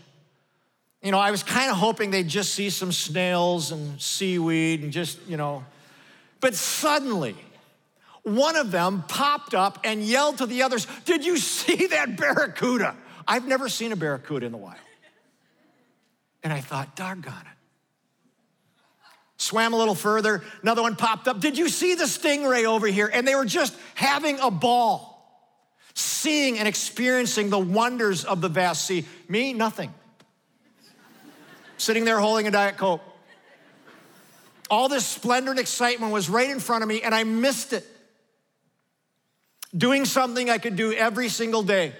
you 1.02 1.10
know, 1.10 1.18
I 1.18 1.32
was 1.32 1.42
kind 1.42 1.70
of 1.70 1.76
hoping 1.76 2.10
they'd 2.12 2.28
just 2.28 2.54
see 2.54 2.70
some 2.70 2.92
snails 2.92 3.72
and 3.72 4.00
seaweed 4.00 4.82
and 4.82 4.92
just, 4.92 5.18
you 5.26 5.36
know. 5.36 5.64
But 6.40 6.54
suddenly, 6.54 7.34
one 8.22 8.56
of 8.56 8.70
them 8.70 9.02
popped 9.08 9.52
up 9.52 9.80
and 9.82 10.02
yelled 10.02 10.38
to 10.38 10.46
the 10.46 10.62
others, 10.62 10.86
Did 11.04 11.24
you 11.24 11.38
see 11.38 11.86
that 11.88 12.16
barracuda? 12.16 12.96
I've 13.26 13.46
never 13.46 13.68
seen 13.68 13.90
a 13.90 13.96
barracuda 13.96 14.46
in 14.46 14.52
the 14.52 14.58
wild. 14.58 14.78
And 16.44 16.52
I 16.52 16.60
thought, 16.60 16.94
doggone 16.94 17.34
it. 17.34 17.46
Swam 19.38 19.74
a 19.74 19.76
little 19.76 19.96
further, 19.96 20.44
another 20.62 20.82
one 20.82 20.94
popped 20.94 21.26
up. 21.26 21.40
Did 21.40 21.58
you 21.58 21.68
see 21.68 21.96
the 21.96 22.04
stingray 22.04 22.64
over 22.64 22.86
here? 22.86 23.10
And 23.12 23.26
they 23.26 23.34
were 23.34 23.44
just 23.44 23.76
having 23.96 24.38
a 24.38 24.52
ball, 24.52 25.50
seeing 25.94 26.60
and 26.60 26.68
experiencing 26.68 27.50
the 27.50 27.58
wonders 27.58 28.24
of 28.24 28.40
the 28.40 28.48
vast 28.48 28.86
sea. 28.86 29.04
Me, 29.28 29.52
nothing 29.52 29.92
sitting 31.82 32.04
there 32.04 32.18
holding 32.18 32.46
a 32.46 32.50
Diet 32.50 32.76
Coke. 32.76 33.02
All 34.70 34.88
this 34.88 35.04
splendor 35.04 35.50
and 35.50 35.60
excitement 35.60 36.12
was 36.12 36.30
right 36.30 36.48
in 36.48 36.60
front 36.60 36.82
of 36.82 36.88
me, 36.88 37.02
and 37.02 37.14
I 37.14 37.24
missed 37.24 37.72
it. 37.72 37.86
Doing 39.76 40.04
something 40.04 40.48
I 40.48 40.58
could 40.58 40.76
do 40.76 40.92
every 40.92 41.28
single 41.28 41.62
day. 41.62 41.92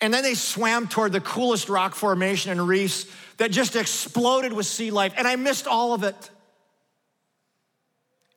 And 0.00 0.12
then 0.12 0.22
they 0.22 0.34
swam 0.34 0.88
toward 0.88 1.12
the 1.12 1.20
coolest 1.20 1.68
rock 1.68 1.94
formation 1.94 2.50
and 2.50 2.68
reefs 2.68 3.06
that 3.38 3.50
just 3.50 3.76
exploded 3.76 4.52
with 4.52 4.66
sea 4.66 4.90
life, 4.90 5.14
and 5.16 5.26
I 5.26 5.36
missed 5.36 5.66
all 5.66 5.94
of 5.94 6.02
it. 6.02 6.30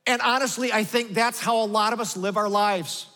And 0.07 0.21
honestly, 0.21 0.71
I 0.71 0.83
think 0.83 1.13
that's 1.13 1.39
how 1.39 1.63
a 1.63 1.65
lot 1.65 1.91
of 1.91 1.99
us 1.99 2.15
live 2.15 2.37
our 2.37 2.49
lives. 2.49 3.07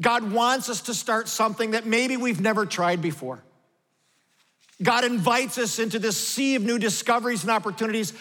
God 0.00 0.30
wants 0.30 0.68
us 0.68 0.82
to 0.82 0.94
start 0.94 1.26
something 1.26 1.70
that 1.70 1.86
maybe 1.86 2.16
we've 2.16 2.40
never 2.40 2.66
tried 2.66 3.00
before. 3.00 3.42
God 4.82 5.04
invites 5.04 5.58
us 5.58 5.78
into 5.78 5.98
this 5.98 6.16
sea 6.16 6.54
of 6.54 6.62
new 6.62 6.78
discoveries 6.78 7.42
and 7.42 7.50
opportunities. 7.50 8.12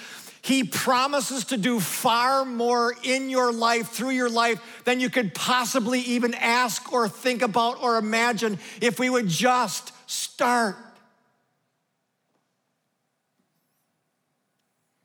He 0.42 0.64
promises 0.64 1.46
to 1.46 1.58
do 1.58 1.80
far 1.80 2.46
more 2.46 2.96
in 3.04 3.30
your 3.30 3.52
life, 3.52 3.90
through 3.90 4.12
your 4.12 4.30
life, 4.30 4.84
than 4.86 5.00
you 5.00 5.10
could 5.10 5.34
possibly 5.34 6.00
even 6.02 6.34
ask 6.36 6.94
or 6.94 7.10
think 7.10 7.42
about 7.42 7.82
or 7.82 7.98
imagine 7.98 8.60
if 8.80 9.00
we 9.00 9.10
would 9.10 9.28
just 9.28 9.92
start. 10.10 10.76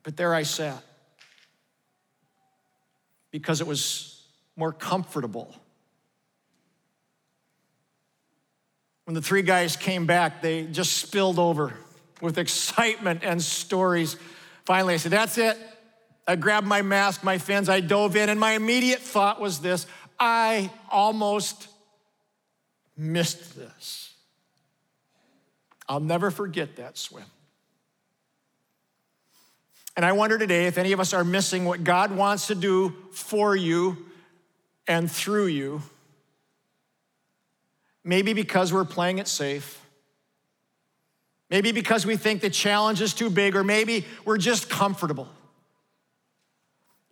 But 0.03 0.15
there 0.15 0.33
I 0.33 0.43
sat 0.43 0.83
because 3.31 3.61
it 3.61 3.67
was 3.67 4.25
more 4.55 4.71
comfortable 4.71 5.55
When 9.11 9.15
the 9.15 9.21
three 9.21 9.41
guys 9.41 9.75
came 9.75 10.05
back, 10.05 10.41
they 10.41 10.63
just 10.63 10.93
spilled 10.93 11.37
over 11.37 11.73
with 12.21 12.37
excitement 12.37 13.25
and 13.25 13.41
stories. 13.41 14.15
Finally, 14.63 14.93
I 14.93 14.97
said, 14.97 15.11
That's 15.11 15.37
it. 15.37 15.57
I 16.25 16.37
grabbed 16.37 16.65
my 16.65 16.81
mask, 16.81 17.21
my 17.21 17.37
fins, 17.37 17.67
I 17.67 17.81
dove 17.81 18.15
in, 18.15 18.29
and 18.29 18.39
my 18.39 18.53
immediate 18.53 18.99
thought 18.99 19.41
was 19.41 19.59
this 19.59 19.85
I 20.17 20.71
almost 20.89 21.67
missed 22.95 23.57
this. 23.57 24.13
I'll 25.89 25.99
never 25.99 26.31
forget 26.31 26.77
that 26.77 26.97
swim. 26.97 27.25
And 29.97 30.05
I 30.05 30.13
wonder 30.13 30.37
today 30.37 30.67
if 30.67 30.77
any 30.77 30.93
of 30.93 31.01
us 31.01 31.13
are 31.13 31.25
missing 31.25 31.65
what 31.65 31.83
God 31.83 32.15
wants 32.15 32.47
to 32.47 32.55
do 32.55 32.95
for 33.11 33.57
you 33.57 34.05
and 34.87 35.11
through 35.11 35.47
you 35.47 35.81
Maybe 38.03 38.33
because 38.33 38.73
we're 38.73 38.85
playing 38.85 39.19
it 39.19 39.27
safe. 39.27 39.79
Maybe 41.49 41.71
because 41.71 42.05
we 42.05 42.15
think 42.15 42.41
the 42.41 42.49
challenge 42.49 43.01
is 43.01 43.13
too 43.13 43.29
big, 43.29 43.55
or 43.55 43.63
maybe 43.63 44.05
we're 44.25 44.37
just 44.37 44.69
comfortable. 44.69 45.27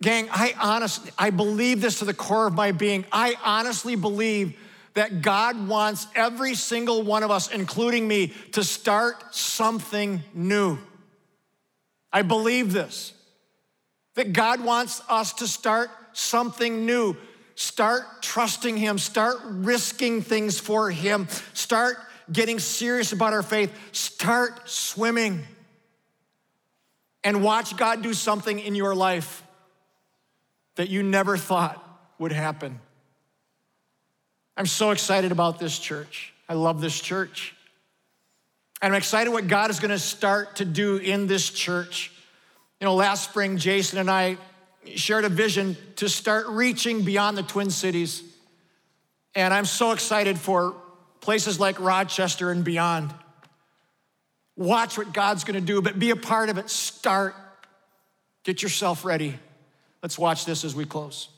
Gang, 0.02 0.28
I 0.30 0.54
honestly, 0.58 1.10
I 1.18 1.28
believe 1.28 1.82
this 1.82 1.98
to 1.98 2.06
the 2.06 2.14
core 2.14 2.46
of 2.46 2.54
my 2.54 2.72
being. 2.72 3.04
I 3.12 3.34
honestly 3.44 3.96
believe 3.96 4.58
that 4.94 5.20
God 5.20 5.68
wants 5.68 6.06
every 6.14 6.54
single 6.54 7.02
one 7.02 7.22
of 7.22 7.30
us, 7.30 7.50
including 7.50 8.08
me, 8.08 8.28
to 8.52 8.64
start 8.64 9.34
something 9.34 10.22
new. 10.32 10.78
I 12.12 12.22
believe 12.22 12.72
this. 12.72 13.12
That 14.14 14.32
God 14.32 14.64
wants 14.64 15.02
us 15.08 15.34
to 15.34 15.46
start 15.46 15.90
something 16.12 16.86
new. 16.86 17.16
Start 17.60 18.22
trusting 18.22 18.78
Him, 18.78 18.96
start 18.96 19.36
risking 19.44 20.22
things 20.22 20.58
for 20.58 20.90
Him, 20.90 21.28
start 21.52 21.98
getting 22.32 22.58
serious 22.58 23.12
about 23.12 23.34
our 23.34 23.42
faith, 23.42 23.70
start 23.92 24.66
swimming, 24.66 25.42
and 27.22 27.44
watch 27.44 27.76
God 27.76 28.00
do 28.00 28.14
something 28.14 28.58
in 28.58 28.74
your 28.74 28.94
life 28.94 29.42
that 30.76 30.88
you 30.88 31.02
never 31.02 31.36
thought 31.36 31.86
would 32.18 32.32
happen. 32.32 32.80
I'm 34.56 34.64
so 34.64 34.92
excited 34.92 35.30
about 35.30 35.58
this 35.58 35.78
church. 35.78 36.32
I 36.48 36.54
love 36.54 36.80
this 36.80 36.98
church. 36.98 37.54
And 38.80 38.94
I'm 38.94 38.96
excited 38.96 39.30
what 39.34 39.48
God 39.48 39.68
is 39.68 39.80
going 39.80 39.90
to 39.90 39.98
start 39.98 40.56
to 40.56 40.64
do 40.64 40.96
in 40.96 41.26
this 41.26 41.50
church. 41.50 42.10
You 42.80 42.86
know, 42.86 42.94
last 42.94 43.28
spring, 43.28 43.58
Jason 43.58 43.98
and 43.98 44.10
I 44.10 44.38
shared 44.94 45.24
a 45.24 45.28
vision 45.28 45.76
to 45.96 46.08
start 46.08 46.46
reaching 46.48 47.04
beyond 47.04 47.36
the 47.36 47.42
Twin 47.42 47.70
Cities. 47.70 48.22
And 49.34 49.52
I'm 49.52 49.64
so 49.64 49.92
excited 49.92 50.38
for 50.38 50.74
places 51.20 51.60
like 51.60 51.78
Rochester 51.78 52.50
and 52.50 52.64
beyond. 52.64 53.14
Watch 54.56 54.98
what 54.98 55.12
God's 55.12 55.44
gonna 55.44 55.60
do, 55.60 55.80
but 55.80 55.98
be 55.98 56.10
a 56.10 56.16
part 56.16 56.48
of 56.48 56.58
it. 56.58 56.70
Start. 56.70 57.34
Get 58.42 58.62
yourself 58.62 59.04
ready. 59.04 59.38
Let's 60.02 60.18
watch 60.18 60.44
this 60.44 60.64
as 60.64 60.74
we 60.74 60.84
close. 60.84 61.28